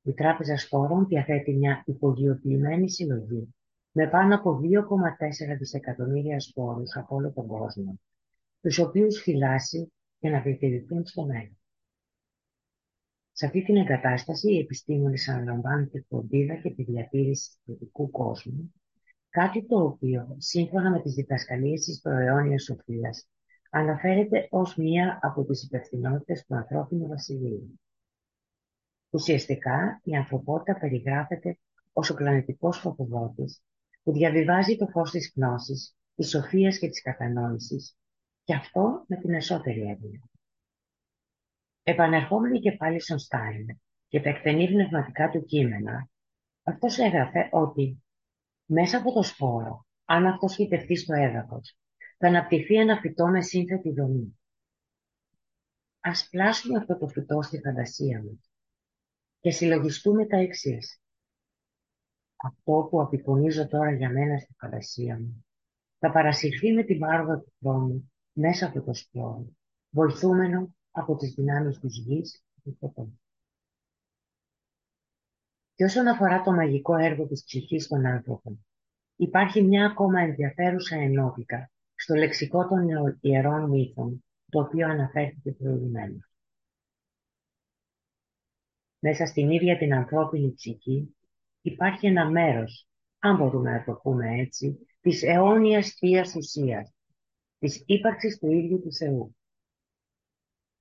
Η 0.02 0.14
Τράπεζα 0.14 0.58
Σπόρων 0.58 1.08
διαθέτει 1.08 1.54
μια 1.54 1.84
υπογειοποιημένη 1.86 2.90
συλλογή 2.90 3.54
με 3.92 4.08
πάνω 4.08 4.36
από 4.36 4.60
2,4 4.62 5.58
δισεκατομμύρια 5.58 6.40
σπόρους 6.40 6.96
από 6.96 7.16
όλο 7.16 7.32
τον 7.32 7.48
κόσμο, 7.48 8.00
τους 8.62 8.80
οποίους 8.80 9.22
φυλάσσει 9.22 9.92
για 10.20 10.32
να 10.32 10.42
διατηρηθούν 10.42 11.06
στο 11.06 11.26
μέλλον. 11.26 11.58
Σε 13.32 13.46
αυτή 13.46 13.64
την 13.64 13.76
εγκατάσταση 13.76 14.54
οι 14.54 14.60
επιστήμονες 14.60 15.28
αναλαμβάνουν 15.28 15.90
τη 15.90 16.02
φροντίδα 16.02 16.56
και 16.56 16.74
τη 16.74 16.84
διατήρηση 16.84 17.50
του 17.66 17.72
δυτικού 17.72 18.10
κόσμου, 18.12 18.74
κάτι 19.30 19.66
το 19.66 19.84
οποίο, 19.84 20.36
σύμφωνα 20.38 20.90
με 20.90 21.02
τις 21.02 21.14
διδασκαλίες 21.14 21.84
της 21.84 22.02
προαιώνιας 22.02 22.64
σοφίας, 22.64 23.28
αναφέρεται 23.76 24.48
ως 24.50 24.76
μία 24.76 25.20
από 25.22 25.46
τις 25.46 25.64
υπευθυνότητες 25.64 26.46
του 26.46 26.56
ανθρώπινου 26.56 27.08
βασιλείου. 27.08 27.80
Ουσιαστικά, 29.10 30.02
η 30.04 30.16
ανθρωπότητα 30.16 30.80
περιγράφεται 30.80 31.60
ως 31.94 32.10
ο 32.10 32.14
πλανητικός 32.14 32.78
φωτοβότης 32.78 33.62
που 34.04 34.12
διαβιβάζει 34.12 34.76
το 34.76 34.88
φως 34.88 35.12
της 35.12 35.34
γνώσης, 35.36 35.96
της 36.16 36.30
σοφίας 36.30 36.78
και 36.80 36.90
της 36.90 37.02
κατανόησης, 37.02 37.98
και 38.44 38.54
αυτό 38.54 39.04
με 39.08 39.18
την 39.18 39.34
εσωτερή 39.34 39.82
έννοια. 39.82 40.30
Επανερχόμενοι 41.84 42.60
και 42.60 42.72
πάλι 42.72 43.00
στον 43.00 43.20
Στάιν 43.20 43.66
και 44.08 44.22
τα 44.22 44.30
εκτενή 44.30 44.68
πνευματικά 44.68 45.30
του 45.30 45.46
κείμενα, 45.46 46.10
αυτός 46.64 46.98
έγραφε 46.98 47.50
ότι 47.52 48.04
μέσα 48.66 48.98
από 48.98 49.14
το 49.14 49.24
σπόρο, 49.24 49.86
αν 50.06 50.26
αυτός 50.26 50.56
φυτευτεί 50.56 50.96
στο 50.96 51.14
έδαφος, 51.14 51.78
θα 52.24 52.30
αναπτυχθεί 52.30 52.76
ένα 52.76 53.00
φυτό 53.00 53.28
με 53.28 53.42
σύνθετη 53.42 53.92
δομή. 53.94 54.40
Ας 56.00 56.28
πλάσουμε 56.30 56.78
αυτό 56.78 56.98
το 56.98 57.08
φυτό 57.08 57.42
στη 57.42 57.60
φαντασία 57.60 58.24
μας 58.24 58.52
και 59.40 59.52
συλλογιστούμε 59.52 60.26
τα 60.26 60.38
εξής. 60.38 61.02
Αυτό 62.36 62.88
που 62.90 63.02
απεικονίζω 63.02 63.68
τώρα 63.68 63.92
για 63.92 64.10
μένα 64.10 64.38
στη 64.38 64.54
φαντασία 64.58 65.20
μου 65.20 65.46
θα 66.00 66.12
παρασυρθεί 66.12 66.74
με 66.74 66.84
την 66.84 67.00
πάροδο 67.00 67.40
του 67.40 67.54
χρόνου 67.60 68.12
μέσα 68.34 68.66
από 68.66 68.82
το 68.82 68.94
σπόρο, 68.94 69.46
βοηθούμενο 69.90 70.76
από 70.92 71.16
τις 71.16 71.34
δυνάμεις 71.34 71.80
της 71.80 71.98
γης 71.98 72.44
και 72.54 72.62
του 72.64 72.76
φωτός. 72.80 73.10
Και 75.74 75.84
όσον 75.84 76.08
αφορά 76.08 76.42
το 76.42 76.52
μαγικό 76.52 76.96
έργο 76.96 77.28
της 77.28 77.44
ψυχής 77.44 77.88
των 77.88 78.06
άνθρωπων, 78.06 78.66
υπάρχει 79.16 79.64
μια 79.64 79.86
ακόμα 79.86 80.22
ενδιαφέρουσα 80.22 80.96
ενότητα 80.96 81.68
στο 81.96 82.16
λεξικό 82.16 82.68
των 82.68 82.88
ιερών 83.22 83.70
μύθων, 83.70 84.24
το 84.50 84.60
οποίο 84.60 84.88
αναφέρθηκε 84.88 85.52
προηγουμένως. 85.52 86.32
Μέσα 89.00 89.26
στην 89.26 89.52
ίδια 89.52 89.78
την 89.78 89.94
ανθρώπινη 89.94 90.54
ψυχή 90.54 91.16
υπάρχει 91.62 92.08
ένα 92.08 92.30
μέρος, 92.30 92.88
αν 93.20 93.38
μπορούμε 93.38 93.72
να 93.72 93.84
το 93.84 93.94
πούμε 93.94 94.40
έτσι, 94.40 94.88
της 95.02 95.24
αιώνιας 95.24 95.90
θείας 95.90 96.36
ουσίας, 96.36 96.94
της 97.60 97.84
ύπαρξης 97.86 98.40
του 98.40 98.52
ίδιου 98.52 98.82
του 98.82 98.94
Θεού. 98.94 99.36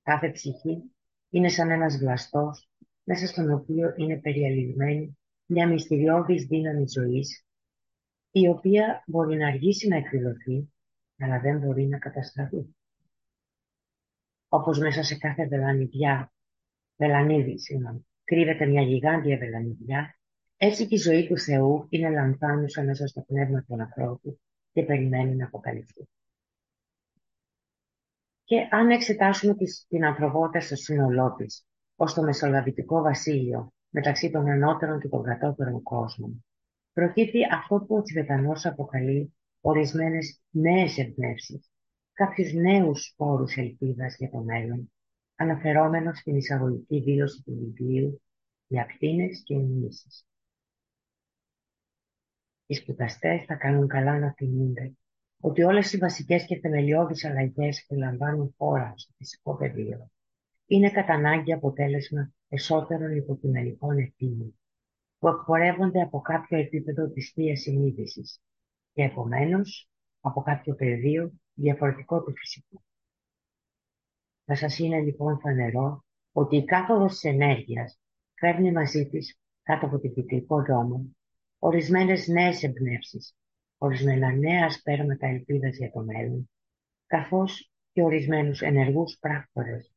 Κάθε 0.02 0.30
ψυχή 0.30 0.82
είναι 1.30 1.48
σαν 1.48 1.70
ένας 1.70 1.96
βλαστός, 1.98 2.68
μέσα 3.04 3.26
στον 3.26 3.52
οποίο 3.52 3.94
είναι 3.96 4.20
περιαλειμμένη 4.20 5.18
μια 5.46 5.68
μυστηριώδης 5.68 6.46
δύναμη 6.46 6.84
ζωής, 6.88 7.46
η 8.30 8.48
οποία 8.48 9.04
μπορεί 9.06 9.36
να 9.36 9.48
αργήσει 9.48 9.88
να 9.88 9.96
εκδηλωθεί, 9.96 10.71
αλλά 11.22 11.40
δεν 11.40 11.58
μπορεί 11.58 11.86
να 11.86 11.98
καταστραφεί. 11.98 12.74
Όπως 14.48 14.78
μέσα 14.78 15.02
σε 15.02 15.16
κάθε 15.16 15.46
βελανιδιά, 15.46 16.32
βελανίδι, 16.96 17.58
συγγνώμη, 17.58 18.06
κρύβεται 18.24 18.66
μια 18.66 18.82
γιγάντια 18.82 19.38
βελανιδιά, 19.38 20.16
έτσι 20.56 20.86
και 20.86 20.94
η 20.94 20.98
ζωή 20.98 21.26
του 21.26 21.38
Θεού 21.38 21.86
είναι 21.88 22.10
λανθάνουσα 22.10 22.82
μέσα 22.82 23.06
στο 23.06 23.20
πνεύμα 23.20 23.62
του 23.62 23.74
ανθρώπου 23.80 24.40
και 24.72 24.82
περιμένει 24.82 25.34
να 25.34 25.44
αποκαλυφθεί. 25.44 26.08
Και 28.44 28.68
αν 28.70 28.90
εξετάσουμε 28.90 29.54
την 29.88 30.04
ανθρωπότητα 30.04 30.60
στο 30.60 30.76
σύνολό 30.76 31.34
της, 31.34 31.66
ως 31.96 32.14
το 32.14 32.22
μεσολαβητικό 32.22 33.00
βασίλειο 33.02 33.72
μεταξύ 33.88 34.30
των 34.30 34.48
ανώτερων 34.48 35.00
και 35.00 35.08
των 35.08 35.22
κατώτερων 35.22 35.82
κόσμων, 35.82 36.44
προκύπτει 36.92 37.40
αυτό 37.52 37.84
που 37.86 37.96
ο 37.96 38.02
Τιβετανός 38.02 38.66
αποκαλεί 38.66 39.34
ορισμένες 39.64 40.40
νέες 40.50 40.98
εμπνεύσεις, 40.98 41.70
κάποιους 42.12 42.52
νέους 42.52 43.04
σπόρους 43.04 43.56
ελπίδας 43.56 44.16
για 44.16 44.30
το 44.30 44.38
μέλλον, 44.38 44.92
αναφερόμενος 45.34 46.18
στην 46.18 46.36
εισαγωγική 46.36 47.00
δήλωση 47.00 47.42
του 47.42 47.54
βιβλίου 47.58 48.22
για 48.66 48.82
ακτίνες 48.82 49.42
και 49.44 49.54
εννήσεις. 49.54 50.26
Οι 52.66 52.74
σπουδαστές 52.74 53.44
θα 53.44 53.54
κάνουν 53.54 53.88
καλά 53.88 54.18
να 54.18 54.32
θυμούνται 54.32 54.92
ότι 55.40 55.62
όλες 55.62 55.92
οι 55.92 55.98
βασικές 55.98 56.44
και 56.46 56.58
θεμελιώδεις 56.58 57.24
αλλαγές 57.24 57.84
που 57.88 57.94
λαμβάνουν 57.94 58.54
χώρα 58.58 58.92
στο 58.96 59.12
φυσικό 59.16 59.56
πεδίο 59.56 60.10
είναι 60.66 60.90
κατά 60.90 61.12
ανάγκη 61.12 61.52
αποτέλεσμα 61.52 62.32
εσωτερών 62.48 63.16
υποκειμενικών 63.16 63.98
ευθύνων 63.98 64.58
που 65.18 65.28
εκπορεύονται 65.28 66.00
από 66.00 66.20
κάποιο 66.20 66.58
επίπεδο 66.58 67.08
της 67.08 67.30
θείας 67.34 67.60
συνείδησης 67.60 68.40
και 68.92 69.02
επομένως 69.02 69.90
από 70.20 70.42
κάποιο 70.42 70.74
πεδίο 70.74 71.32
διαφορετικό 71.54 72.22
του 72.22 72.36
φυσικού. 72.36 72.82
Θα 74.44 74.54
σας 74.54 74.78
είναι 74.78 75.00
λοιπόν 75.00 75.38
φανερό 75.38 76.04
ότι 76.32 76.56
η 76.56 76.64
κάθοδος 76.64 77.12
της 77.12 77.24
ενέργειας 77.24 78.00
φέρνει 78.34 78.72
μαζί 78.72 79.08
της 79.08 79.38
κάτω 79.62 79.86
από 79.86 79.98
την 79.98 80.12
κυκλικό 80.12 80.62
δρόμο 80.62 81.16
ορισμένες 81.58 82.26
νέες 82.28 82.62
εμπνεύσεις, 82.62 83.34
ορισμένα 83.78 84.32
νέα 84.32 84.70
σπέρματα 84.70 85.26
ελπίδας 85.26 85.76
για 85.76 85.90
το 85.90 86.00
μέλλον, 86.00 86.50
καθώς 87.06 87.72
και 87.92 88.02
ορισμένους 88.02 88.60
ενεργούς 88.60 89.16
πράκτορες 89.20 89.92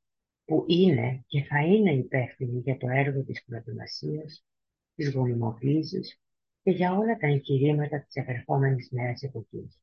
που 0.45 0.65
είναι 0.67 1.23
και 1.27 1.43
θα 1.43 1.65
είναι 1.65 1.93
υπεύθυνοι 1.93 2.59
για 2.59 2.77
το 2.77 2.87
έργο 2.89 3.23
της 3.23 3.43
προετοιμασίας, 3.43 4.45
της 4.95 5.13
γονιμοποίησης 5.13 6.19
και 6.65 6.71
για 6.71 6.93
όλα 6.93 7.17
τα 7.17 7.27
εγχειρήματα 7.27 8.01
της 8.01 8.15
επερχόμενης 8.15 8.91
νέας 8.91 9.21
εποχής. 9.21 9.79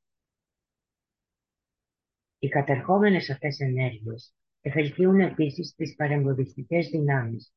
Οι 2.39 2.49
κατερχόμενες 2.49 3.31
αυτές 3.31 3.61
ενέργειες 3.61 4.35
εφελκύουν 4.61 5.21
επίσης 5.21 5.75
τις 5.75 5.95
παρεμποδιστικές 5.95 6.89
δυνάμεις 6.89 7.55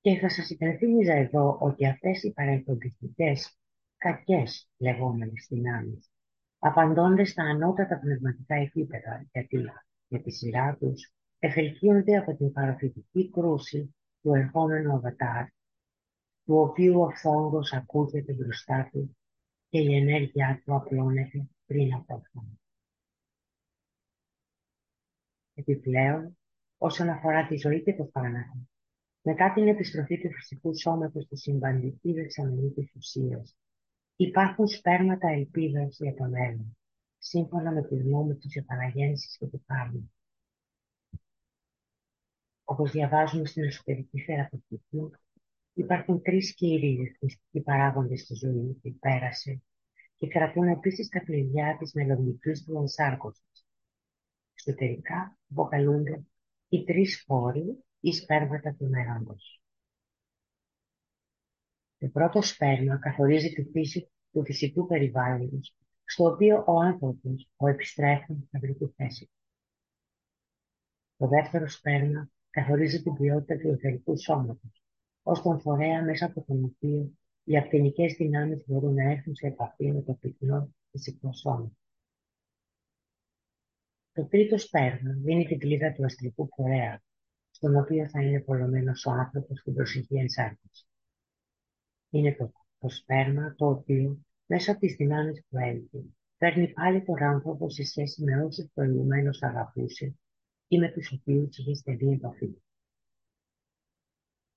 και 0.00 0.18
θα 0.18 0.28
σας 0.28 0.50
υπενθύμιζα 0.50 1.12
εδώ 1.12 1.58
ότι 1.60 1.86
αυτές 1.86 2.22
οι 2.22 2.32
παρεμποδιστικές 2.32 3.58
κακές 3.96 4.68
λεγόμενες 4.78 5.46
δυνάμεις 5.50 6.10
απαντώνται 6.58 7.24
στα 7.24 7.42
ανώτατα 7.42 7.98
πνευματικά 7.98 8.54
επίπεδα 8.54 9.26
γιατί 9.32 9.64
για 10.08 10.22
τη 10.22 10.30
σειρά 10.30 10.76
τους 10.80 11.12
εφελκύονται 11.38 12.16
από 12.16 12.36
την 12.36 12.52
παραφυτική 12.52 13.30
κρούση 13.30 13.94
του 14.20 14.34
ερχόμενου 14.34 14.92
αβατάρ 14.92 15.46
του 16.44 16.54
οποίου 16.56 17.00
ο 17.00 17.10
φόγκος 17.10 17.72
ακούγεται 17.72 18.32
μπροστά 18.32 18.88
του 18.92 19.16
και 19.68 19.78
η 19.78 19.96
ενέργειά 19.96 20.62
του 20.64 20.74
απλώνεται 20.74 21.46
πριν 21.66 21.94
από 21.94 22.14
αυτό. 22.14 22.44
Επιπλέον, 25.54 26.38
όσον 26.78 27.08
αφορά 27.08 27.46
τη 27.46 27.56
ζωή 27.56 27.82
και 27.82 27.94
το 27.94 28.08
θάνατο, 28.12 28.58
μετά 29.22 29.52
την 29.52 29.68
επιστροφή 29.68 30.20
του 30.20 30.32
φυσικού 30.32 30.78
σώματος 30.78 31.24
στη 31.24 31.36
συμπαντική 31.36 32.12
δεξαμενή 32.12 32.70
της 32.70 32.92
ουσίας, 32.94 33.56
υπάρχουν 34.16 34.66
σπέρματα 34.66 35.28
ελπίδας 35.28 35.96
για 36.00 36.14
το 36.14 36.24
μέλλον, 36.24 36.76
σύμφωνα 37.18 37.72
με 37.72 37.82
τη 37.82 37.96
γνώμη 37.96 38.34
της 38.34 38.56
επαναγέννησης 38.56 39.36
και 39.36 39.46
του 39.46 39.64
Παύλου. 39.66 40.12
Όπως 42.64 42.90
διαβάζουμε 42.90 43.46
στην 43.46 43.64
εσωτερική 43.64 44.20
θεραπευτική, 44.20 45.10
υπάρχουν 45.74 46.22
τρεις 46.22 46.54
κύριοι 46.54 46.96
ρυθμιστικοί 47.02 47.60
παράγοντες 47.60 48.20
στη 48.20 48.34
ζωή 48.34 48.78
που 48.82 48.98
πέρασε 48.98 49.62
και 50.16 50.26
κρατούν 50.26 50.68
επίσης 50.68 51.08
τα 51.08 51.18
κλειδιά 51.18 51.76
της 51.78 51.92
μελλοντικής 51.92 52.64
του 52.64 52.76
ενσάρκωσης. 52.76 53.66
Εσωτερικά 54.54 55.38
αποκαλούνται 55.50 56.24
οι 56.68 56.84
τρεις 56.84 57.22
φόροι 57.26 57.84
ή 58.00 58.12
σπέρματα 58.12 58.74
του 58.74 58.88
μέλλοντος. 58.88 59.62
Το 61.98 62.08
πρώτο 62.08 62.42
σπέρμα 62.42 62.98
καθορίζει 62.98 63.52
τη 63.52 63.64
φύση 63.64 64.10
του 64.32 64.44
φυσικού 64.44 64.86
περιβάλλοντος, 64.86 65.74
στο 66.04 66.24
οποίο 66.24 66.64
ο 66.66 66.80
άνθρωπος, 66.80 67.48
ο 67.56 67.68
επιστρέφων, 67.68 68.48
θα 68.50 68.58
βρει 68.58 68.74
τη 68.74 68.86
θέση 68.86 69.30
Το 71.16 71.28
δεύτερο 71.28 71.68
σπέρμα 71.68 72.28
καθορίζει 72.50 73.02
την 73.02 73.14
ποιότητα 73.14 73.56
του 73.56 73.68
εθερικού 73.68 74.16
σώματος, 74.18 74.83
ως 75.26 75.42
τον 75.42 75.60
φορέα 75.60 76.02
μέσα 76.04 76.26
από 76.26 76.44
τον 76.46 76.64
οποίο 76.64 77.12
οι 77.44 77.56
ακτινικές 77.56 78.14
δυνάμεις 78.14 78.64
μπορούν 78.66 78.94
να 78.94 79.10
έρθουν 79.10 79.34
σε 79.34 79.46
επαφή 79.46 79.92
με 79.92 80.02
το 80.02 80.12
πυκνό 80.12 80.74
φυσικό 80.90 81.32
σώμα. 81.32 81.70
Το 84.12 84.26
τρίτο 84.26 84.58
σπέρμα 84.58 85.12
δίνει 85.12 85.44
την 85.46 85.58
κλίδα 85.58 85.92
του 85.92 86.04
αστρικού 86.04 86.48
φορέα, 86.56 87.02
στον 87.50 87.76
οποίο 87.76 88.08
θα 88.08 88.22
είναι 88.22 88.40
πολλωμένος 88.40 89.06
ο 89.06 89.10
άνθρωπος 89.10 89.58
στην 89.58 89.74
προσεχή 89.74 90.16
ενσάρκωση. 90.16 90.86
Είναι 92.10 92.34
το, 92.34 92.52
το 92.78 92.88
σπέρμα 92.88 93.54
το 93.54 93.68
οποίο 93.68 94.18
μέσα 94.46 94.70
από 94.70 94.80
τις 94.80 94.94
δυνάμεις 94.94 95.42
που 95.48 95.58
έλθει 95.58 96.14
φέρνει 96.36 96.72
πάλι 96.72 97.02
τον 97.02 97.22
άνθρωπο 97.22 97.70
σε 97.70 97.84
σχέση 97.84 98.22
με 98.22 98.44
όσους 98.44 98.66
προηγουμένως 98.74 99.42
αγαπούσε 99.42 100.14
ή 100.68 100.78
με 100.78 100.92
τους 100.92 101.12
οποίους 101.12 101.58
είχε 101.58 101.74
στενή 101.74 102.14
επαφή. 102.14 102.54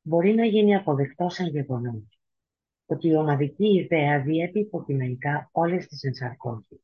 Μπορεί 0.07 0.33
να 0.33 0.45
γίνει 0.45 0.75
αποδεκτό 0.75 1.29
σαν 1.29 1.47
γεγονός. 1.47 2.19
Ότι 2.85 3.07
η 3.07 3.15
ομαδική 3.15 3.67
ιδέα 3.67 4.21
διέπει 4.21 4.59
υποκειμενικά 4.59 5.49
όλες 5.51 5.87
τις 5.87 6.03
ενσαρκώσεις 6.03 6.79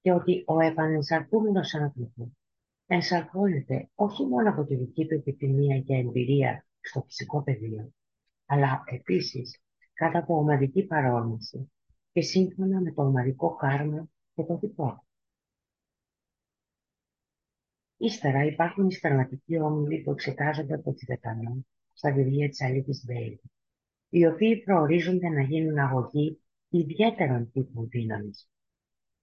και 0.00 0.12
ότι 0.12 0.44
ο 0.46 0.60
επανενσαρκούμενος 0.60 1.74
άνθρωπος 1.74 2.28
ενσαρκώνεται 2.86 3.88
όχι 3.94 4.26
μόνο 4.26 4.50
από 4.50 4.64
τη 4.64 4.74
δική 4.76 5.06
του 5.06 5.14
επιθυμία 5.14 5.80
και 5.80 5.94
εμπειρία 5.94 6.66
στο 6.80 7.00
φυσικό 7.00 7.42
πεδίο, 7.42 7.92
αλλά 8.46 8.82
επίσης 8.86 9.60
κάτω 9.92 10.18
από 10.18 10.36
ομαδική 10.36 10.82
παρόμοιση 10.82 11.70
και 12.12 12.20
σύμφωνα 12.20 12.80
με 12.80 12.92
το 12.92 13.02
ομαδικό 13.02 13.54
κάρμα 13.54 14.08
και 14.34 14.42
το 14.42 14.58
δικό 14.58 15.04
Ύστερα 17.96 18.44
υπάρχουν 18.44 18.88
οι 18.88 18.92
στερματικοί 18.92 19.58
όμιλοι 19.60 20.02
που 20.02 20.10
εξετάζονται 20.10 20.74
από 20.74 20.92
τη 20.92 21.04
Δεκανό 21.04 21.64
στα 21.96 22.12
βιβλία 22.12 22.48
της 22.48 22.62
Αλήθης 22.62 23.04
Μπέιλ, 23.04 23.38
οι 24.08 24.26
οποίοι 24.26 24.62
προορίζονται 24.62 25.28
να 25.28 25.42
γίνουν 25.42 25.78
αγωγοί 25.78 26.40
ιδιαίτερων 26.68 27.50
τύπων 27.52 27.88
δύναμης, 27.88 28.48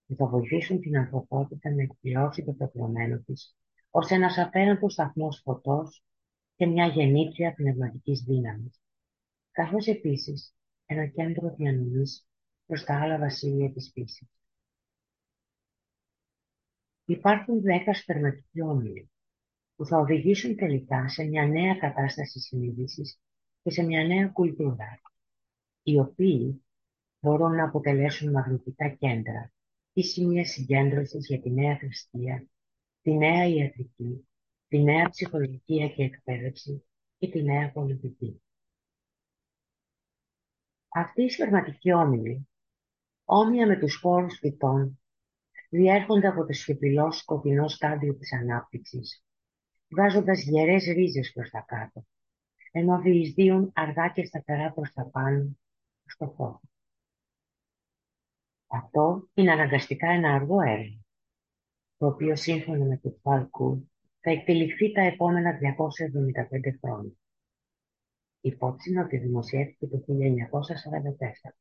που 0.06 0.14
θα 0.14 0.26
βοηθήσουν 0.26 0.80
την 0.80 0.96
ανθρωπότητα 0.96 1.70
να 1.70 1.82
εκπληρώσει 1.82 2.44
το 2.44 2.52
πεπρωμένο 2.52 3.18
της 3.18 3.56
ως 3.90 4.10
ένας 4.10 4.38
απέραντος 4.38 4.92
σταθμός 4.92 5.40
φωτός 5.44 6.04
και 6.56 6.66
μια 6.66 6.86
γεννήτρια 6.86 7.54
πνευματικής 7.54 8.20
δύναμης, 8.20 8.80
καθώς 9.50 9.86
επίσης 9.86 10.54
ένα 10.86 11.06
κέντρο 11.06 11.54
διανομής 11.56 12.26
προς 12.66 12.84
τα 12.84 13.00
άλλα 13.00 13.18
βασίλεια 13.18 13.72
της 13.72 13.90
φύσης. 13.92 14.28
Υπάρχουν 17.04 17.60
δέκα 17.60 17.94
σπερματικοί 17.94 18.60
όμιλοι, 18.60 19.10
που 19.76 19.86
θα 19.86 19.98
οδηγήσουν 19.98 20.56
τελικά 20.56 21.08
σε 21.08 21.24
μια 21.24 21.46
νέα 21.46 21.74
κατάσταση 21.74 22.40
συνείδησης 22.40 23.18
και 23.62 23.70
σε 23.70 23.82
μια 23.82 24.06
νέα 24.06 24.28
κουλτούρα, 24.28 25.00
οι 25.82 25.98
οποίοι 25.98 26.64
μπορούν 27.20 27.54
να 27.54 27.64
αποτελέσουν 27.64 28.30
μαγνητικά 28.30 28.88
κέντρα 28.88 29.52
ή 29.92 30.02
σημεία 30.02 30.44
συγκέντρωσης 30.44 31.26
για 31.26 31.40
τη 31.40 31.50
νέα 31.50 31.78
θρησκεία, 31.78 32.46
τη 33.02 33.16
νέα 33.16 33.46
ιατρική, 33.46 34.28
τη 34.68 34.82
νέα 34.82 35.08
ψυχολογία 35.08 35.88
και 35.88 36.02
εκπαίδευση 36.02 36.84
και 37.18 37.28
τη 37.28 37.42
νέα 37.42 37.72
πολιτική. 37.72 38.42
Αυτοί 40.88 41.22
οι 41.22 41.30
σπερματικοί 41.30 41.92
όμιλοι, 41.92 42.48
όμοια 43.24 43.66
με 43.66 43.78
τους 43.78 43.96
χώρους 43.96 44.38
φυτών, 44.38 45.00
διέρχονται 45.68 46.26
από 46.26 46.46
το 46.46 46.52
σιωπηλό 46.52 47.12
σκοτεινό 47.12 47.68
στάδιο 47.68 48.14
της 48.14 48.32
ανάπτυξης, 48.32 49.24
βγάζοντας 49.88 50.42
γερές 50.42 50.84
ρίζες 50.84 51.32
προς 51.32 51.50
τα 51.50 51.60
κάτω, 51.60 52.04
ενώ 52.70 53.00
διεισδύουν 53.00 53.70
αργά 53.74 54.08
και 54.08 54.24
σταθερά 54.24 54.72
προς 54.72 54.92
τα 54.92 55.04
πάνω, 55.04 55.58
στο 56.04 56.34
φως. 56.36 56.60
Αυτό 58.66 59.28
είναι 59.34 59.52
αναγκαστικά 59.52 60.08
ένα 60.10 60.34
αργό 60.34 60.60
έργο, 60.60 61.04
το 61.96 62.06
οποίο 62.06 62.36
σύμφωνα 62.36 62.84
με 62.84 62.96
το 62.96 63.18
Φαλκού 63.22 63.88
θα 64.20 64.30
εκτεληχθεί 64.30 64.92
τα 64.92 65.00
επόμενα 65.00 65.58
275 65.58 66.78
χρόνια. 66.80 67.12
Υπόψη 68.40 68.96
ότι 68.96 69.18
δημοσιεύτηκε 69.18 69.86
το 69.86 70.04
1944. 70.06 71.54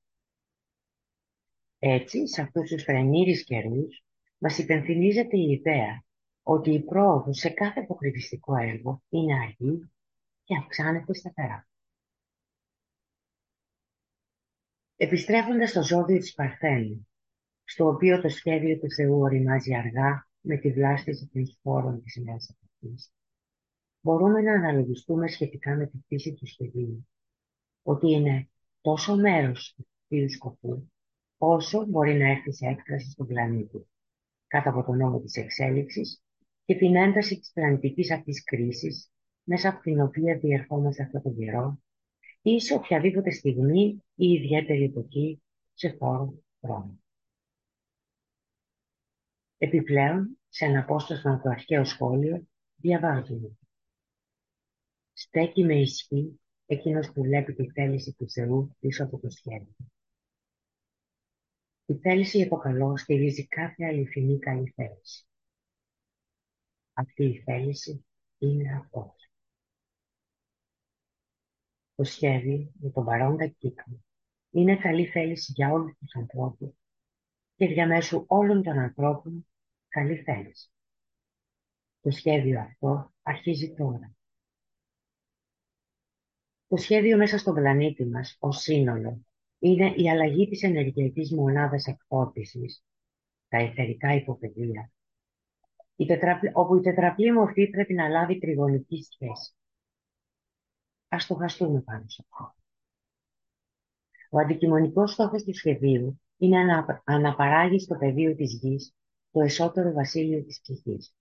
Έτσι, 1.80 2.28
σε 2.28 2.42
αυτούς 2.42 2.70
τους 2.70 2.84
φρενήρις 2.84 3.44
καιρούς, 3.44 4.04
μας 4.38 4.58
υπενθυμίζεται 4.58 5.38
η 5.38 5.52
ιδέα 5.52 6.04
ότι 6.44 6.72
η 6.72 6.84
πρόοδος 6.84 7.38
σε 7.38 7.50
κάθε 7.50 7.80
αποκριτιστικό 7.80 8.56
έργο 8.56 9.04
είναι 9.10 9.34
αργή 9.34 9.90
και 10.44 10.56
αυξάνεται 10.56 11.14
σταθερά. 11.14 11.68
Επιστρέφοντας 14.96 15.70
στο 15.70 15.84
ζώδιο 15.84 16.18
της 16.18 16.34
Παρθένου, 16.34 17.08
στο 17.64 17.88
οποίο 17.88 18.22
το 18.22 18.30
σχέδιο 18.30 18.80
του 18.80 18.92
Θεού 18.92 19.20
οριμάζει 19.20 19.76
αργά 19.76 20.28
με 20.42 20.58
τη 20.58 20.72
βλάστηση 20.72 21.30
των 21.34 21.46
σπόρων 21.46 22.04
της 22.04 22.16
νέας 22.16 22.50
εποχής, 22.50 23.14
μπορούμε 24.02 24.42
να 24.42 24.54
αναλογιστούμε 24.54 25.28
σχετικά 25.28 25.76
με 25.76 25.88
τη 25.88 25.98
φύση 26.08 26.34
του 26.34 26.48
σχεδίου, 26.48 27.08
ότι 27.84 28.12
είναι 28.12 28.50
τόσο 28.82 29.16
μέρος 29.16 29.74
του 29.76 29.88
θείου 30.08 30.30
σκοπού, 30.30 30.92
όσο 31.38 31.86
μπορεί 31.86 32.14
να 32.14 32.30
έρθει 32.30 32.54
σε 32.54 32.66
έκφραση 32.66 33.12
στον 33.12 33.28
πλανήτη, 33.28 33.88
κάτω 34.48 34.70
από 34.70 34.84
τον 34.84 34.98
νόμο 34.98 35.20
της 35.20 35.36
εξέλιξης 35.36 36.24
και 36.66 36.76
την 36.76 36.96
ένταση 36.96 37.40
της 37.40 37.52
πλανητικής 37.52 38.12
αυτής 38.12 38.44
κρίσης, 38.44 39.12
μέσα 39.44 39.70
από 39.70 39.82
την 39.82 40.02
οποία 40.02 40.38
διερχόμαστε 40.38 41.04
αυτό 41.04 41.22
το 41.22 41.30
καιρό, 41.30 41.80
ή 42.42 42.60
σε 42.60 42.74
οποιαδήποτε 42.74 43.32
στιγμή 43.32 44.04
ή 44.16 44.26
ιδιαίτερη 44.26 44.84
εποχή 44.84 45.42
σε 45.74 45.96
χώρο 46.00 46.34
χρόνο. 46.62 46.98
Επιπλέον, 49.58 50.40
σε 50.50 50.66
ένα 50.66 50.80
απόστασμα 50.80 51.34
από 51.34 51.44
το 51.44 51.50
αρχαίο 51.50 51.86
σχόλιο, 51.86 52.48
διαβάζουμε. 52.76 53.58
Στέκει 55.14 55.64
με 55.64 55.80
ισχύ 55.80 56.40
εκείνος 56.66 57.12
που 57.12 57.22
βλέπει 57.22 57.54
τη 57.54 57.72
θέληση 57.72 58.14
του 58.14 58.30
Θεού 58.30 58.76
πίσω 58.80 59.04
από 59.04 59.20
το 59.20 59.30
σχέδιο. 59.30 59.76
Η 61.86 61.94
θέληση 61.94 62.38
για 62.38 62.50
το 62.50 62.56
καλό 62.56 62.98
στηρίζει 62.98 63.48
κάθε 63.48 63.86
αληθινή 63.86 64.40
καλή 64.40 64.74
θέληση. 64.76 65.26
Αυτή 66.94 67.24
η 67.24 67.42
θέληση 67.42 68.06
είναι 68.38 68.76
αυτό. 68.76 69.16
Το 71.96 72.04
σχέδιο 72.04 72.72
για 72.74 72.92
τον 72.92 73.06
παρόντα 73.06 73.48
κύκλο 73.48 74.00
είναι 74.50 74.78
καλή 74.78 75.06
θέληση 75.06 75.52
για 75.56 75.72
όλους 75.72 75.98
τους 75.98 76.16
ανθρώπους 76.16 76.70
και 77.56 77.68
διαμέσου 77.68 78.26
όλων 78.28 78.64
των 78.64 78.78
ανθρώπων 78.78 79.48
καλή 79.88 80.16
θέληση. 80.16 80.70
Το 82.02 82.12
σχέδιο 82.12 82.60
αυτό 82.60 83.14
αρχίζει 83.22 83.74
τώρα. 83.74 84.16
Το 86.68 86.78
σχέδιο 86.78 87.18
μέσα 87.18 87.38
στον 87.38 87.54
πλανήτη 87.54 88.06
μας, 88.06 88.38
ως 88.40 88.62
σύνολο, 88.62 89.26
είναι 89.60 89.94
η 89.96 90.10
αλλαγή 90.10 90.48
της 90.50 90.64
ενεργειακής 90.64 91.32
μονάδας 91.32 91.86
εκφόρτισης, 91.86 92.84
τα 93.48 93.58
εθερικά 93.58 94.14
υποπεδία, 94.14 94.93
η 95.96 96.06
όπου 96.54 96.76
η 96.76 96.82
τετραπλή 96.82 97.32
μορφή 97.32 97.70
πρέπει 97.70 97.94
να 97.94 98.08
λάβει 98.08 98.40
τριγωνική 98.40 99.04
σχέση. 99.04 99.54
Ας 101.08 101.28
το 101.28 101.36
χαστούμε 101.36 101.82
πάνω 101.82 102.04
σε 102.08 102.26
αυτό. 102.30 102.56
Ο 104.30 104.40
αντικειμονικός 104.40 105.12
στόχος 105.12 105.44
του 105.44 105.56
σχεδίου 105.56 106.22
είναι 106.38 106.64
να 106.64 107.02
αναπαράγει 107.04 107.80
στο 107.80 107.96
πεδίο 107.96 108.36
της 108.36 108.54
γης 108.54 108.96
το 109.32 109.42
εσωτερό 109.42 109.92
βασίλειο 109.92 110.44
της 110.44 110.62
ψυχής. 110.62 111.16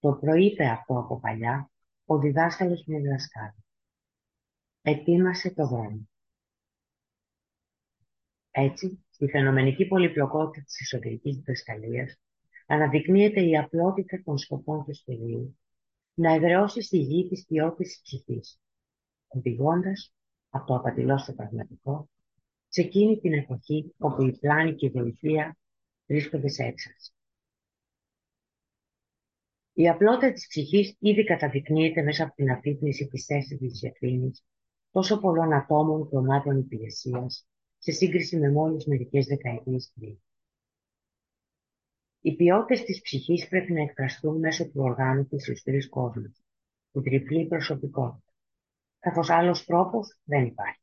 Το 0.00 0.12
προείπε 0.12 0.66
αυτό 0.66 0.98
από 0.98 1.20
παλιά 1.20 1.70
ο 2.04 2.18
διδάσκαλος 2.18 2.84
με 2.86 2.98
διδασκάλου. 2.98 3.64
Ετοίμασε 4.82 5.54
το 5.54 5.66
δρόμο. 5.66 6.08
Έτσι, 8.50 9.04
στη 9.10 9.28
φαινομενική 9.28 9.86
πολυπλοκότητα 9.86 10.64
της 10.64 10.80
εσωτερικής 10.80 11.36
διδασκαλίας 11.36 12.18
αναδεικνύεται 12.74 13.40
η 13.40 13.56
απλότητα 13.56 14.22
των 14.24 14.38
σκοπών 14.38 14.84
του 14.84 14.94
σχεδίου 14.94 15.58
να 16.14 16.32
εδραιώσει 16.32 16.82
στη 16.82 16.98
γη 16.98 17.28
της 17.28 17.44
ποιότητας 17.44 17.86
της 17.86 18.00
ψυχής, 18.02 18.60
οδηγώντας 19.28 20.12
από 20.50 20.66
το 20.66 20.74
απατηλός 20.74 21.22
στο 21.22 21.32
πραγματικό 21.32 22.08
σε 22.68 22.80
εκείνη 22.80 23.20
την 23.20 23.32
εποχή 23.32 23.94
όπου 23.98 24.22
η 24.22 24.38
πλάνη 24.38 24.74
και 24.74 24.86
η 24.86 24.90
βοηθεία 24.90 25.56
βρίσκονται 26.06 26.48
σε 26.48 26.62
έξαρση. 26.62 27.12
Η 29.72 29.88
απλότητα 29.88 30.32
της 30.32 30.46
ψυχής 30.46 30.96
ήδη 30.98 31.24
καταδεικνύεται 31.24 32.02
μέσα 32.02 32.24
από 32.24 32.34
την 32.34 32.50
αφύπνιση 32.50 33.06
της 33.06 33.24
θέσης 33.24 33.58
της 33.58 33.82
ευθύνης 33.82 34.44
τόσο 34.90 35.20
πολλών 35.20 35.52
ατόμων 35.52 36.08
και 36.08 36.16
ομάδων 36.16 36.58
υπηρεσίας 36.58 37.46
σε 37.78 37.92
σύγκριση 37.92 38.36
με 38.36 38.50
μόλις 38.50 38.86
μερικές 38.86 39.26
δεκαετίες 39.26 39.92
πριν. 39.94 40.18
Οι 42.26 42.36
ποιότητες 42.36 42.84
της 42.84 43.00
ψυχής 43.00 43.48
πρέπει 43.48 43.72
να 43.72 43.82
εκφραστούν 43.82 44.38
μέσω 44.38 44.64
του 44.64 44.80
οργάνου 44.80 45.26
της 45.26 45.42
στους 45.42 45.62
τρεις 45.62 45.88
κόσμους, 45.88 46.42
του 46.92 47.02
τριπλή 47.02 47.46
προσωπικότητας, 47.46 48.34
καθώς 48.98 49.30
άλλος 49.30 49.64
τρόπος 49.64 50.18
δεν 50.24 50.44
υπάρχει. 50.44 50.80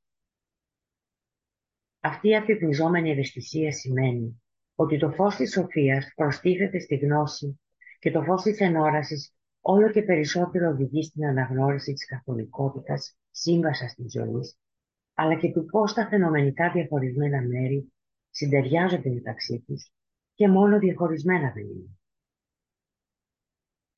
Αυτή 2.00 2.28
η 2.28 2.36
αφυπνιζόμενη 2.36 3.12
ευαισθησία 3.12 3.72
σημαίνει 3.72 4.42
ότι 4.76 4.98
το 4.98 5.12
φως 5.12 5.36
της 5.36 5.52
σοφίας 5.52 6.12
προστίθεται 6.16 6.80
στη 6.80 6.96
γνώση 6.96 7.60
και 8.00 8.12
το 8.12 8.24
φως 8.24 8.42
της 8.42 8.60
ενόρασης 8.60 9.34
όλο 9.62 9.92
και 9.92 10.02
περισσότερο 10.02 10.70
οδηγεί 10.70 11.04
στην 11.04 11.26
αναγνώριση 11.26 11.94
της 11.94 12.06
καθολικότητας 12.06 13.18
σύμβασας 13.32 13.94
της 13.94 14.12
ζωής 14.12 14.58
αλλά 15.14 15.36
και 15.36 15.52
του 15.52 15.66
πώς 15.66 15.94
τα 15.94 16.08
φαινομενικά 16.08 16.72
διαχωρισμένα 16.72 17.42
μέρη 17.42 17.94
συντεριάζονται 18.30 19.10
μεταξύ 19.10 19.64
τους 19.68 19.92
και 20.34 20.48
μόνο 20.48 20.80
διαχωρισμένα 20.80 21.52
δεν 21.52 21.64
είναι. 21.64 22.00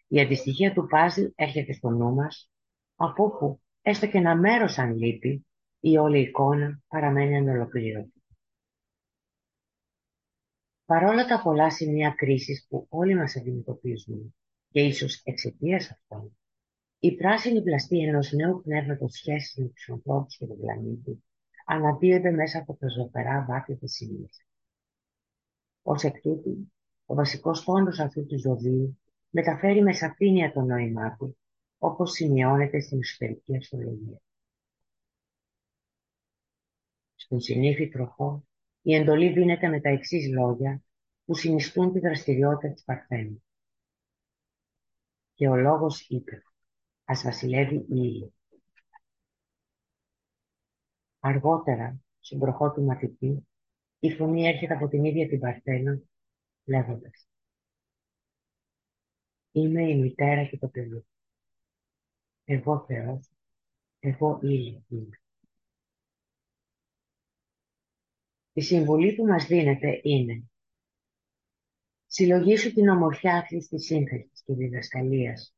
Η 0.07 0.19
αντιστοιχεία 0.19 0.73
του 0.73 0.87
παζλ 0.87 1.25
έρχεται 1.35 1.73
στο 1.73 1.89
νου 1.89 2.13
μας, 2.13 2.51
από 2.95 3.23
όπου 3.23 3.61
έστω 3.81 4.07
και 4.07 4.17
ένα 4.17 4.35
μέρος 4.35 4.77
αν 4.77 4.97
λείπει, 4.97 5.45
η 5.79 5.97
όλη 5.97 6.19
εικόνα 6.19 6.81
παραμένει 6.87 7.37
ανολοκλήρωτη. 7.37 8.23
Παρόλα 10.85 11.25
τα 11.25 11.41
πολλά 11.41 11.69
σημεία 11.69 12.13
κρίσης 12.17 12.65
που 12.69 12.85
όλοι 12.89 13.15
μας 13.15 13.35
αντιμετωπίζουμε 13.35 14.33
και 14.69 14.81
ίσως 14.81 15.21
εξαιτίας 15.23 15.91
αυτών, 15.91 16.37
η 16.99 17.15
πράσινη 17.15 17.63
πλαστή 17.63 17.99
ενός 17.99 18.31
νέου 18.31 18.61
πνεύματος 18.61 19.11
σχέσης 19.11 19.55
με 19.55 19.67
τους 19.67 19.89
ανθρώπους 19.89 20.37
και 20.37 20.45
τον 20.45 20.59
πλανήτη 20.59 21.23
αναδύεται 21.65 22.31
μέσα 22.31 22.59
από 22.59 22.75
τα 22.75 22.87
ζωφερά 22.87 23.45
βάθη 23.47 23.75
της 23.75 23.99
ύλης. 24.01 24.45
Ως 25.83 26.03
εκ 26.03 26.21
τούτου, 26.21 26.73
ο 27.05 27.13
βασικός 27.13 27.63
τόνος 27.63 27.99
αυτού 27.99 28.25
του 28.25 28.39
ζωδίου 28.39 28.99
μεταφέρει 29.29 29.81
με 29.81 29.93
σαφήνεια 29.93 30.53
το 30.53 30.61
νόημά 30.61 31.15
του, 31.15 31.37
όπως 31.77 32.11
σημειώνεται 32.11 32.79
στην 32.79 32.99
εσωτερική 32.99 33.55
αστρολογία. 33.55 34.21
Στον 37.15 37.39
συνήθι 37.39 37.89
τροχό, 37.89 38.43
η 38.81 38.95
εντολή 38.95 39.33
δίνεται 39.33 39.67
με 39.67 39.81
τα 39.81 39.89
εξής 39.89 40.33
λόγια 40.33 40.81
που 41.25 41.35
συνιστούν 41.35 41.91
τη 41.91 41.99
δραστηριότητα 41.99 42.73
της 42.73 42.83
Παρθένου. 42.83 43.43
Και 45.33 45.47
ο 45.47 45.55
λόγος 45.55 46.09
είπε, 46.09 46.43
ας 47.03 47.23
βασιλεύει 47.23 47.75
η 47.75 47.85
ύλη. 47.87 48.33
Αργότερα, 51.19 51.99
στον 52.19 52.39
τροχό 52.39 52.71
του 52.71 52.83
μαθητή, 52.83 53.47
η 54.03 54.11
φωνή 54.11 54.47
έρχεται 54.47 54.73
από 54.73 54.87
την 54.87 55.03
ίδια 55.03 55.27
την 55.27 55.39
Παρθένα, 55.39 56.01
λέγοντας 56.63 57.27
Είμαι 59.51 59.89
η 59.89 59.99
μητέρα 59.99 60.45
και 60.45 60.57
το 60.57 60.67
παιδί. 60.67 61.05
Εγώ 62.43 62.85
Θεός, 62.87 63.31
εγώ 63.99 64.39
ύλη 64.41 64.85
είμαι. 64.87 65.21
Η 68.53 68.61
συμβουλή 68.61 69.15
που 69.15 69.25
μας 69.25 69.45
δίνεται 69.45 69.99
είναι 70.03 70.43
Συλλογήσου 72.05 72.73
την 72.73 72.87
ομορφιά 72.87 73.37
αυτής 73.37 73.67
της 73.67 73.85
σύνθεσης 73.85 74.43
και 74.43 74.53
διδασκαλίας 74.53 75.55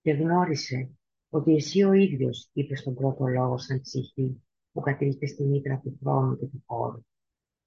και 0.00 0.12
γνώρισε 0.12 0.90
ότι 1.28 1.54
εσύ 1.54 1.82
ο 1.82 1.92
ίδιος 1.92 2.50
είπες 2.52 2.78
στον 2.78 2.94
πρώτο 2.94 3.26
λόγο 3.26 3.58
σαν 3.58 3.80
ψυχή 3.80 4.42
που 4.72 4.80
κατήλθε 4.80 5.26
στη 5.26 5.42
μήτρα 5.44 5.78
του 5.78 5.98
χρόνου 6.00 6.38
και 6.38 6.46
του 6.46 6.62
χώρου 6.66 7.04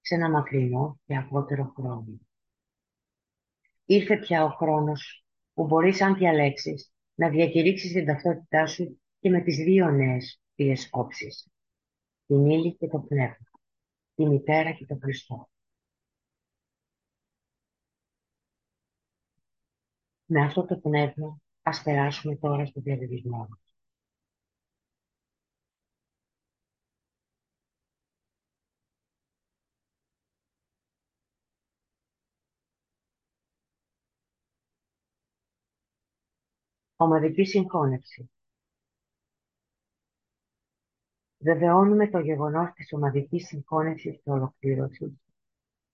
σε 0.06 0.16
ένα 0.16 0.30
μακρινό 0.30 1.00
και 1.06 1.16
απότερο 1.16 1.74
χρόνο. 1.76 2.20
Ήρθε 3.86 4.18
πια 4.18 4.44
ο 4.44 4.50
χρόνος 4.50 5.26
που 5.54 5.66
μπορείς 5.66 6.02
αν 6.02 6.16
διαλέξεις 6.16 6.92
να 7.16 7.30
διακηρύξεις 7.30 7.92
την 7.92 8.06
ταυτότητά 8.06 8.68
σου 8.68 9.02
και 9.20 9.30
με 9.30 9.42
τις 9.42 9.56
δύο 9.56 9.92
νέες 9.92 10.42
θείες 10.56 10.88
όψεις, 10.92 11.48
την 12.26 12.46
ύλη 12.46 12.76
και 12.76 12.88
το 12.88 13.00
πνεύμα, 13.00 13.52
τη 14.16 14.26
μητέρα 14.26 14.72
και 14.72 14.86
τον 14.86 15.00
Χριστό. 15.02 15.50
Με 20.26 20.42
αυτό 20.42 20.66
το 20.66 20.78
πνεύμα 20.78 21.42
ας 21.62 21.84
περάσουμε 21.84 22.36
τώρα 22.36 22.66
στο 22.66 22.82
διαδεδισμό 22.82 23.38
μας. 23.38 23.63
Ομαδική 37.04 37.44
συγχώνευση. 37.46 38.32
Βεβαιώνουμε 41.38 42.10
το 42.10 42.20
γεγονός 42.20 42.72
της 42.74 42.94
ομαδικής 42.94 43.48
συγχώνευσης 43.48 44.20
και 44.24 44.30
ολοκλήρωσης 44.30 45.14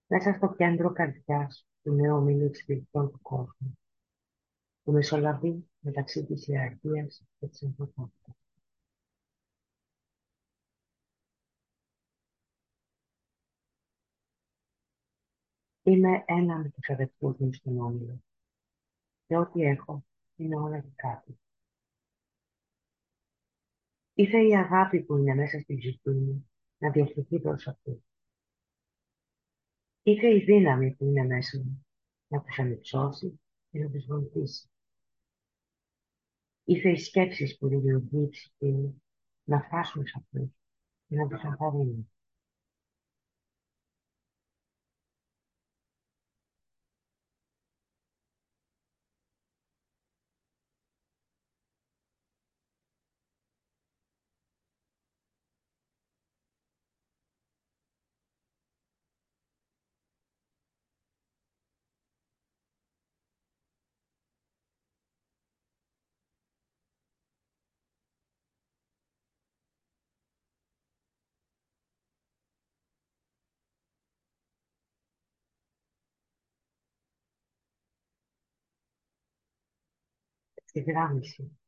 μέσα 0.08 0.34
στο 0.34 0.54
κέντρο 0.54 0.91
καρδιάς 0.93 1.67
του 1.82 1.93
νέου 1.93 2.15
ομίλου 2.15 2.45
εξυπηρετών 2.45 3.12
του 3.12 3.19
κόσμου, 3.22 3.78
που 4.84 4.91
μεσολαβεί 4.91 5.69
μεταξύ 5.80 6.26
της 6.26 6.48
ιεραρχίας 6.48 7.24
και 7.39 7.48
της 7.48 7.63
ανθρωπότητας. 7.63 8.36
Είμαι 15.84 16.24
ένα 16.28 16.58
με 16.58 16.69
τους 16.69 16.89
αδερφούς 16.89 17.38
μου 17.38 17.54
στον 17.54 17.80
όμιλο 17.80 18.19
και 19.28 19.38
ό,τι 19.38 19.62
έχω 19.62 20.04
είναι 20.43 20.56
όλα 20.56 20.82
δικά 20.82 21.23
του. 21.25 21.39
Ήθε 24.13 24.47
η 24.47 24.56
αγάπη 24.56 25.04
που 25.04 25.17
είναι 25.17 25.36
μέσα 25.36 25.60
στη 25.60 25.75
ψυχή 25.75 26.10
μου 26.10 26.49
να 26.78 26.91
διαχειριστεί 26.91 27.39
προς 27.39 27.67
αυτού. 27.67 28.04
Ήθε 30.04 30.36
η 30.36 30.39
δύναμη 30.39 30.95
που 30.95 31.06
είναι 31.06 31.25
μέσα 31.25 31.58
μου 31.58 31.86
να 32.28 32.41
τους 32.41 32.60
ανυψώσει 32.60 33.39
και 33.71 33.80
να 33.80 33.89
τους 33.89 34.06
βοηθήσει. 34.06 34.69
Ήθε 36.63 36.89
οι 36.89 36.97
σκέψεις 36.97 37.58
που 37.58 37.67
δημιουργεί 37.67 38.23
η 38.23 38.30
ψυχή 38.30 38.71
μου 38.71 39.04
να 39.43 39.62
φτάσουν 39.62 40.06
σε 40.06 40.13
αυτούς 40.17 40.49
και 41.08 41.15
να 41.15 41.28
τους 41.28 41.43
ενθαρρύνουν. 41.43 42.12
Στη 80.69 80.79
γράμμιση. 80.79 81.60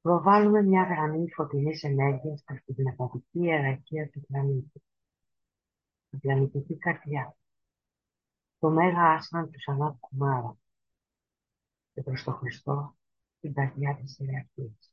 Προβάλλουμε 0.00 0.62
μια 0.62 0.82
γραμμή 0.82 1.30
φωτεινής 1.30 1.82
ενέργειας 1.82 2.42
προς 2.44 2.62
την 2.64 2.74
πνευματική 2.74 3.38
ιεραρχία 3.38 4.10
του 4.10 4.20
πλανήτη. 4.20 4.82
Την 6.10 6.20
πλανητική 6.20 6.76
καρδιά. 6.76 7.36
Το 8.58 8.70
μέγα 8.70 9.12
άσαν 9.12 9.50
του 9.50 9.60
Σανάτ 9.60 9.96
Κουμάρα. 10.00 10.56
Και 11.94 12.02
προς 12.02 12.24
τον 12.24 12.34
Χριστό 12.34 12.96
την 13.40 13.54
καρδιά 13.54 13.96
της 13.96 14.18
ιεραρχίας. 14.18 14.92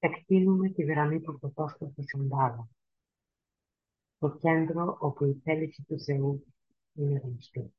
Εκτείνουμε 0.00 0.68
τη 0.68 0.82
γραμμή 0.82 1.20
του 1.20 1.38
πρωτόστροφου 1.38 2.02
Σαντάλα, 2.06 2.68
το 4.18 4.36
κέντρο 4.36 4.96
όπου 5.00 5.24
η 5.24 5.40
θέληση 5.44 5.82
του 5.82 6.00
Θεού 6.00 6.46
είναι 6.94 7.20
γνωστή. 7.24 7.72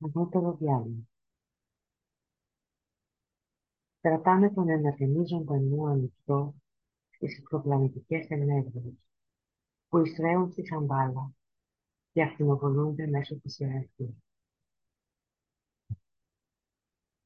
Ανώτερο 0.00 0.52
διάλειμμα. 0.52 1.08
Κρατάμε 4.00 4.50
τον 4.50 4.68
ενατενίζοντα 4.68 5.58
νου 5.58 5.86
ανοιχτό 5.86 6.54
στις 7.10 7.38
εξωπλανητικές 7.38 8.28
ενέργειες 8.28 8.94
που 9.88 9.98
εισραίουν 9.98 10.50
στη 10.50 10.66
Σαμπάλα 10.66 11.32
και 12.12 12.22
ακτινοβολούνται 12.22 13.06
μέσω 13.06 13.36
της 13.36 13.58
ιεραρχίας. 13.58 14.14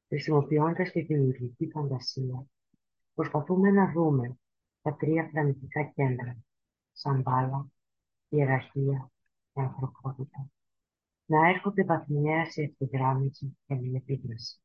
Χρησιμοποιώντας 0.07 0.91
τη 0.91 1.01
δημιουργική 1.01 1.69
φαντασία, 1.69 2.45
προσπαθούμε 3.13 3.71
να 3.71 3.91
δούμε 3.91 4.37
τα 4.81 4.95
τρία 4.95 5.29
πλανητικά 5.29 5.83
κέντρα, 5.83 6.37
Σαμπάλα, 6.91 7.67
Ιεραρχία 8.29 9.11
και 9.53 9.61
Ανθρωπότητα, 9.61 10.49
να 11.25 11.49
έρχονται 11.49 11.83
βαθμιαία 11.83 12.51
σε 12.51 12.61
ευθυγράμμιση 12.61 13.57
και 13.67 13.73
αλληλεπίδραση. 13.73 14.57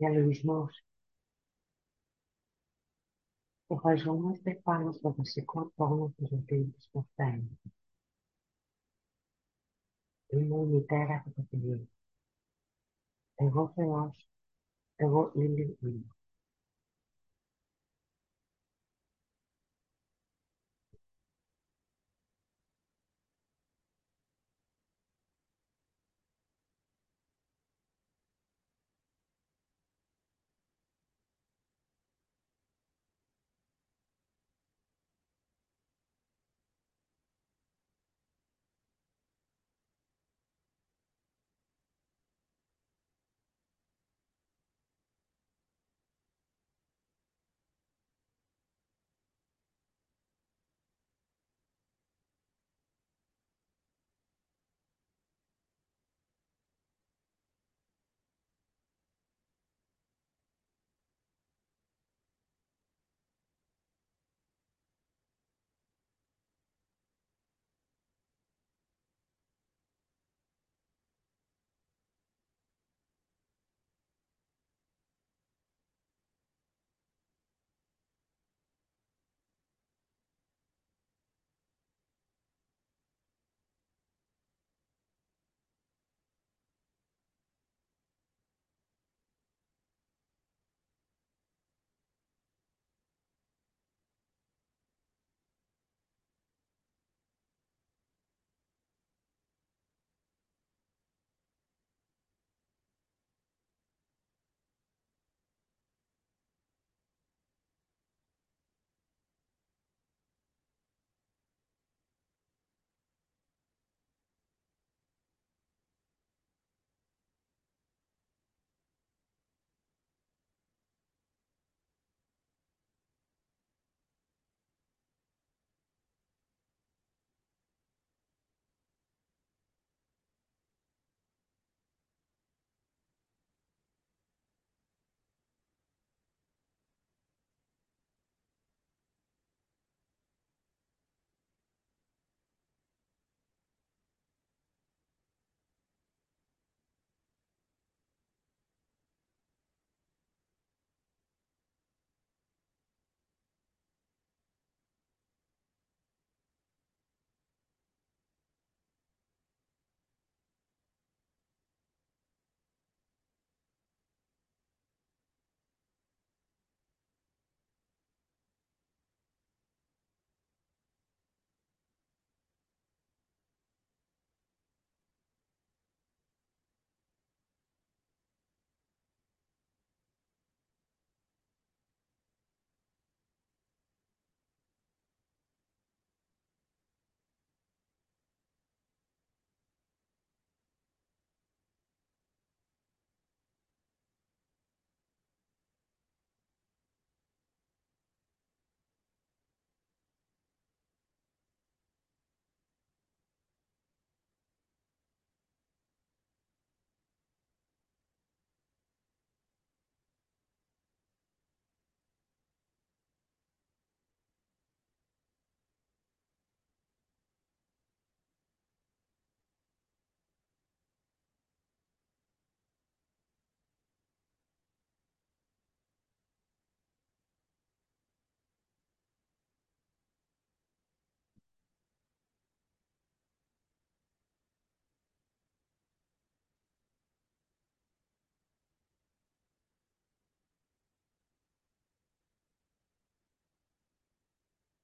Διαλογισμός. 0.00 0.84
Στοχαζόμαστε 3.64 4.54
πάνω 4.54 4.92
στο 4.92 5.14
βασικό 5.14 5.72
τόνο 5.76 6.12
της 6.16 6.28
ζωής 6.28 6.88
που 6.92 7.06
φτάνει. 7.12 7.60
Είμαι 10.26 10.56
η 10.56 10.66
μητέρα 10.66 11.22
και 11.24 11.30
το 11.30 11.46
παιδί. 11.50 11.88
Εγώ 13.34 13.72
Θεός, 13.74 14.28
εγώ 14.96 15.32
ήλιο 15.34 15.76
είμαι. 15.80 16.14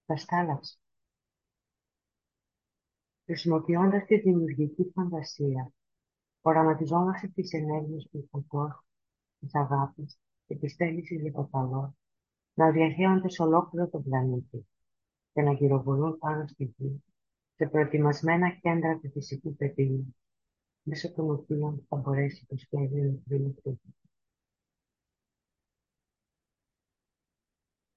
Τα 0.07 0.17
στάλαξη. 0.17 0.79
Χρησιμοποιώντας 3.25 4.05
τη 4.05 4.21
δημιουργική 4.21 4.91
φαντασία, 4.95 5.73
οραματιζόμαστε 6.41 7.29
τις 7.29 7.53
ενέργειες 7.53 8.09
του 8.11 8.29
φωτός, 8.31 8.85
της 9.39 9.55
αγάπης 9.55 10.19
και 10.47 10.57
της 10.57 10.75
θέλησης 10.75 11.21
για 11.21 11.33
το 11.33 11.49
καλό, 11.53 11.95
να 12.55 12.71
διαχέονται 12.71 13.29
σε 13.29 13.43
ολόκληρο 13.43 13.89
τον 13.89 14.03
πλανήτη 14.03 14.67
και 15.33 15.43
να 15.43 15.53
γυροβολούν 15.53 16.19
πάνω 16.19 16.47
στη 16.47 16.75
γη, 16.77 17.03
σε 17.57 17.67
προετοιμασμένα 17.67 18.51
κέντρα 18.51 18.99
του 18.99 19.11
φυσικού 19.11 19.57
πεδίου, 19.57 20.15
μέσω 20.83 21.13
των 21.13 21.31
οποίων 21.31 21.87
θα 21.89 21.97
μπορέσει 21.97 22.47
το 22.47 22.57
σχέδιο 22.57 23.23
να 23.27 23.55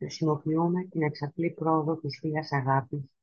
Χρησιμοποιούμε 0.09 0.83
την 0.83 1.01
εξαπλή 1.01 1.51
πρόοδο 1.51 1.97
της 1.97 2.19
Θείας 2.19 2.51
Αγάπης 2.51 3.15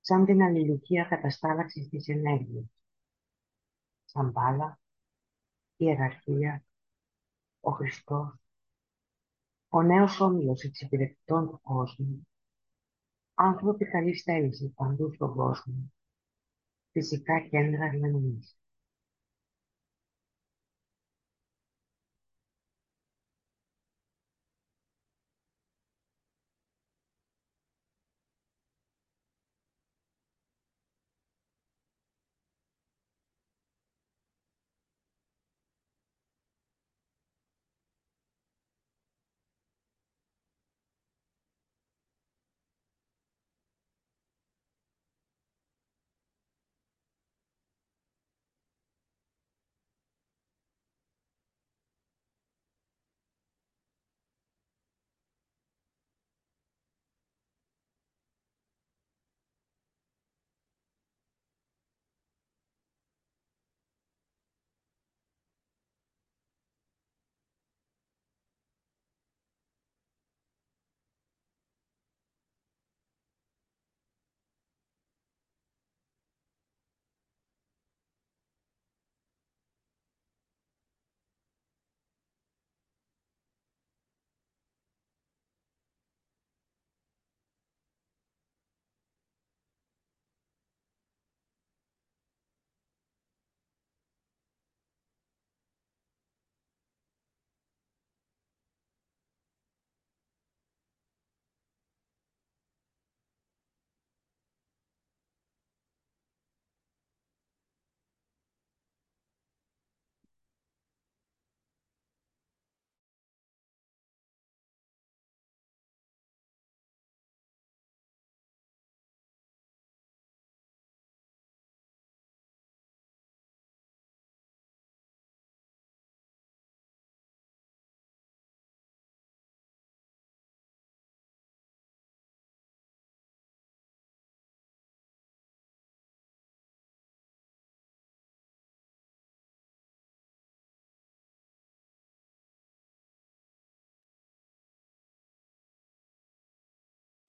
σαν 0.00 0.24
την 0.24 0.42
αλληλουχία 0.42 1.04
καταστάλαξης 1.04 1.88
της 1.88 2.08
ενέργειας, 2.08 2.64
σαν 4.04 4.30
μπάλα, 4.30 4.80
ιεραρχία, 5.76 6.64
ο 7.60 7.70
Χριστός, 7.70 8.34
ο 9.68 9.82
νέος 9.82 10.20
όμιλος 10.20 10.62
εξυπηρετητών 10.62 11.48
του 11.50 11.60
κόσμου, 11.62 12.28
άνθρωποι 13.34 13.84
καλής 13.84 14.22
θέλησης 14.22 14.72
παντού 14.74 15.12
στον 15.14 15.34
κόσμο, 15.34 15.92
φυσικά 16.90 17.40
κέντρα 17.40 17.90
διανομής. 17.90 18.59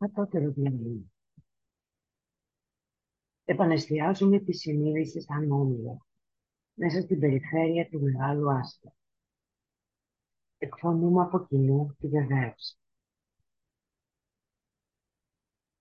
Κατώτερο 0.01 0.51
δηλαδή. 0.51 1.11
Επανεστιάζουμε 3.45 4.39
τη 4.39 4.53
συνείδηση 4.53 5.21
σαν 5.21 5.51
όμιλο 5.51 6.05
μέσα 6.73 7.01
στην 7.01 7.19
περιφέρεια 7.19 7.89
του 7.89 8.01
μεγάλου 8.01 8.51
άστρα. 8.51 8.93
Εκφωνούμε 10.57 11.21
από 11.21 11.45
κοινού 11.45 11.95
τη 11.99 12.07
βεβαίωση. 12.07 12.77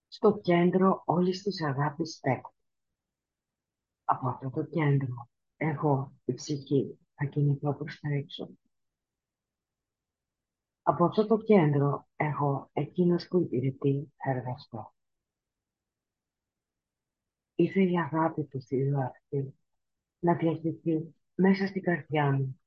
Στο 0.09 0.41
κέντρο 0.41 1.03
όλης 1.07 1.43
της 1.43 1.63
αγάπης 1.63 2.15
στέκω. 2.15 2.55
Από 4.05 4.29
αυτό 4.29 4.51
το 4.51 4.65
κέντρο, 4.65 5.29
εγώ, 5.57 6.13
η 6.25 6.33
ψυχή, 6.35 6.99
θα 7.15 7.25
κινηθώ 7.25 7.75
προς 7.75 8.01
τα 8.01 8.09
έξω. 8.09 8.51
Από 10.83 11.05
αυτό 11.05 11.27
το 11.27 11.37
κέντρο, 11.37 12.09
εγώ, 12.17 12.71
εκείνος 12.73 13.29
που 13.29 13.41
υπηρετεί, 13.41 14.13
θα 14.17 14.31
εργαστώ. 14.31 14.95
Ήρθε 17.55 17.83
η 17.83 17.99
αγάπη 17.99 18.45
του 18.45 18.63
Θεού 18.63 19.01
αυτή 19.01 19.55
να 20.19 20.35
διαχειριστεί 20.35 21.15
μέσα 21.35 21.67
στην 21.67 21.83
καρδιά 21.83 22.33
μου, 22.33 22.61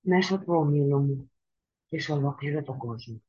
μέσω 0.00 0.38
του 0.38 0.54
ομίλου 0.54 0.98
μου 0.98 1.30
και 1.86 2.00
σε 2.00 2.12
ολόκληρο 2.12 2.62
τον 2.62 2.78
κόσμο. 2.78 3.22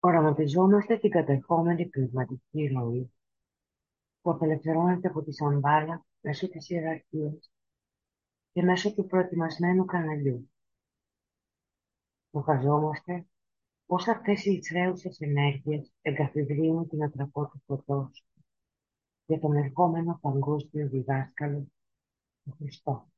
Οραματιζόμαστε 0.00 0.98
την 0.98 1.10
κατεχόμενη 1.10 1.86
πνευματική 1.86 2.66
ροή 2.66 3.12
που 4.20 4.30
απελευθερώνεται 4.30 5.08
από 5.08 5.22
τη 5.22 5.32
σαμπάλα 5.32 6.04
μέσω 6.20 6.48
της 6.48 6.68
ιεραρχίας 6.70 7.50
και 8.52 8.62
μέσω 8.62 8.94
του 8.94 9.06
προετοιμασμένου 9.06 9.84
καναλιού. 9.84 10.50
Φανταζόμαστε 12.30 13.26
πώς 13.86 14.08
αυτές 14.08 14.44
οι 14.44 14.52
εισραίουσες 14.52 15.20
ενέργειες 15.20 15.92
εγκαθιδρύουν 16.02 16.88
την 16.88 17.02
ατραπό 17.02 17.46
του 17.46 17.62
φωτός 17.66 18.24
για 19.26 19.40
τον 19.40 19.56
ερχόμενο 19.56 20.18
παγκόσμιο 20.20 20.88
διδάσκαλο, 20.88 21.66
τον 22.44 22.54
Χριστό. 22.58 23.08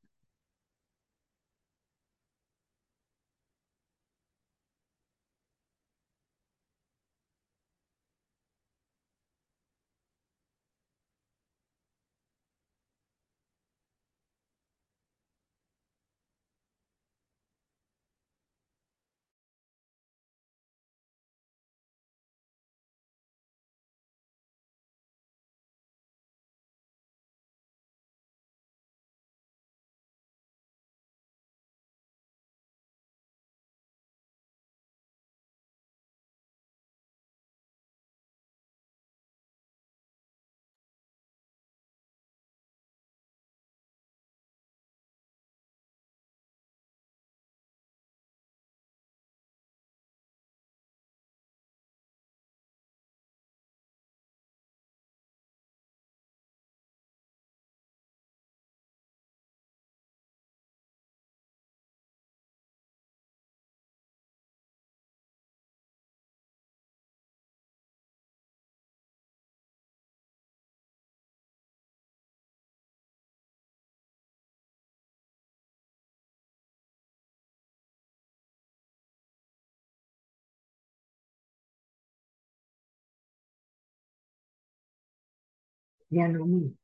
Διανομή. 86.10 86.78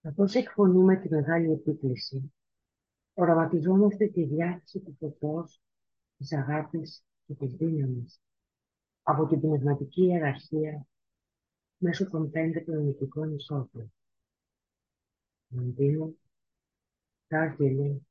Καθώς 0.00 0.34
εκφωνούμε 0.34 0.96
τη 0.96 1.08
μεγάλη 1.08 1.50
επίκληση, 1.52 2.32
οραματιζόμαστε 3.14 4.06
τη 4.06 4.24
διάθεση 4.24 4.80
του 4.80 4.96
φωτός, 4.98 5.60
της 6.16 6.32
αγάπης 6.32 7.04
και 7.26 7.34
της 7.34 7.52
δύναμης 7.54 8.20
από 9.02 9.26
την 9.26 9.40
πνευματική 9.40 10.02
ιεραρχία 10.02 10.86
μέσω 11.76 12.10
των 12.10 12.30
πέντε 12.30 12.60
πνευματικών 12.60 13.34
εισόδων. 13.34 13.92
Λονδίνο, 15.48 16.14
Τάρτιλη, 17.26 18.06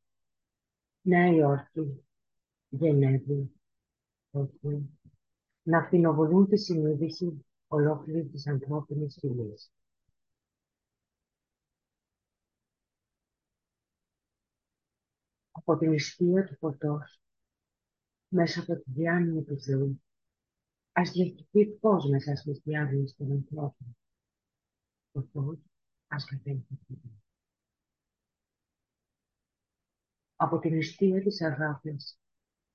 Νέα 1.01 1.27
Υόρκη, 1.27 2.05
Γενέβη, 2.69 3.51
Τόκιο, 4.31 4.89
να 5.63 5.77
ακτινοβολούν 5.77 6.47
τη 6.47 6.57
συνείδηση 6.57 7.45
ολόκληρη 7.75 8.25
της 8.25 8.47
ανθρώπινης 8.47 9.17
φυλής. 9.19 9.71
Από 15.51 15.77
την 15.77 15.93
ισχύα 15.93 16.43
του 16.43 16.55
φωτός, 16.55 17.21
μέσα 18.27 18.61
από 18.61 18.75
τη 18.75 18.91
διάνοια 18.91 19.43
του 19.43 19.59
Θεού, 19.59 20.01
ας 20.91 21.11
διαχειριστεί 21.11 21.77
φως 21.81 22.05
μέσα 22.09 22.35
στις 22.35 22.61
διάδειες 22.63 23.15
των 23.15 23.31
ανθρώπων. 23.31 23.97
Το 25.11 25.21
φως 25.31 25.57
ας 26.07 26.25
κατέλθει 26.25 26.77
Από 30.35 30.59
την 30.59 30.77
αιστεία 30.77 31.21
της 31.21 31.41
αγάπης, 31.41 32.19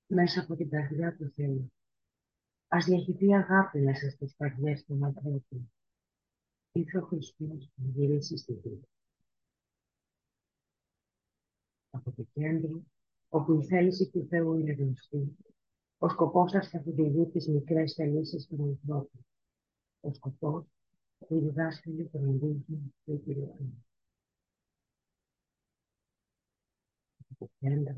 μέσα 0.06 0.40
από 0.40 0.56
την 0.56 0.70
καρδιά 0.70 1.16
του 1.16 1.32
Θεού, 1.34 1.72
ας 2.72 2.84
διαχειριστεί 2.84 3.34
αγάπη 3.34 3.78
μέσα 3.78 4.10
στις 4.10 4.34
καρδιές 4.36 4.84
των 4.84 5.04
ανθρώπων. 5.04 5.72
Ήρθε 6.72 6.98
ο 6.98 7.06
Χριστός 7.06 7.70
να 7.74 7.88
γυρίσει 7.88 8.36
στη 8.36 8.52
γη. 8.52 8.80
Από 11.90 12.12
το 12.12 12.26
κέντρο, 12.32 12.82
όπου 13.28 13.60
η 13.60 13.66
θέληση 13.66 14.10
του 14.10 14.26
Θεού 14.28 14.54
είναι 14.54 14.72
γνωστή, 14.72 15.36
ο 15.98 16.08
σκοπός 16.08 16.50
σας 16.50 16.68
θα 16.68 16.84
οδηγεί 16.86 17.26
τις 17.26 17.48
μικρές 17.48 17.94
θελήσεις 17.94 18.46
των 18.46 18.68
ανθρώπων. 18.68 19.26
Ο 20.00 20.12
σκοπός 20.12 20.64
που 21.18 21.34
οι 21.34 21.38
διδάσκαλοι 21.38 22.08
φροντίζουν 22.12 22.94
και 23.04 23.12
υπηρετούν. 23.12 23.84
Από 27.30 27.50
κέντρο, 27.58 27.96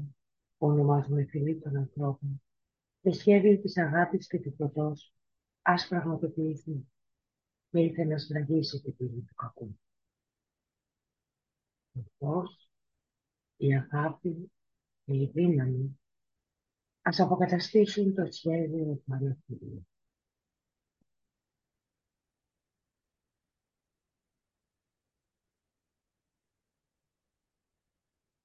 που 0.58 0.66
ονομάζουμε 0.66 1.24
φιλή 1.24 1.58
των 1.58 1.76
ανθρώπων, 1.76 2.42
το 3.02 3.12
σχέδιο 3.12 3.58
της 3.60 3.78
αγάπης 3.78 4.26
και 4.26 4.40
του 4.40 4.54
φωτός, 4.56 5.14
ας 5.62 5.88
πραγματοποιηθεί 5.88 6.86
και 7.70 7.80
ήθελε 7.80 8.12
να 8.12 8.18
σφραγίσει 8.18 8.80
την 8.80 8.96
πύλη 8.96 9.20
του 9.20 9.34
κακού. 9.34 9.78
Ο 11.92 12.00
φως, 12.18 12.70
η 13.56 13.74
αγάπη 13.74 14.52
και 15.04 15.14
η 15.14 15.30
δύναμη 15.34 16.00
ας 17.02 17.20
αποκαταστήσουν 17.20 18.14
το 18.14 18.26
σχέδιο 18.30 18.84
του 18.84 19.02
Παναθηνίου. 19.06 19.86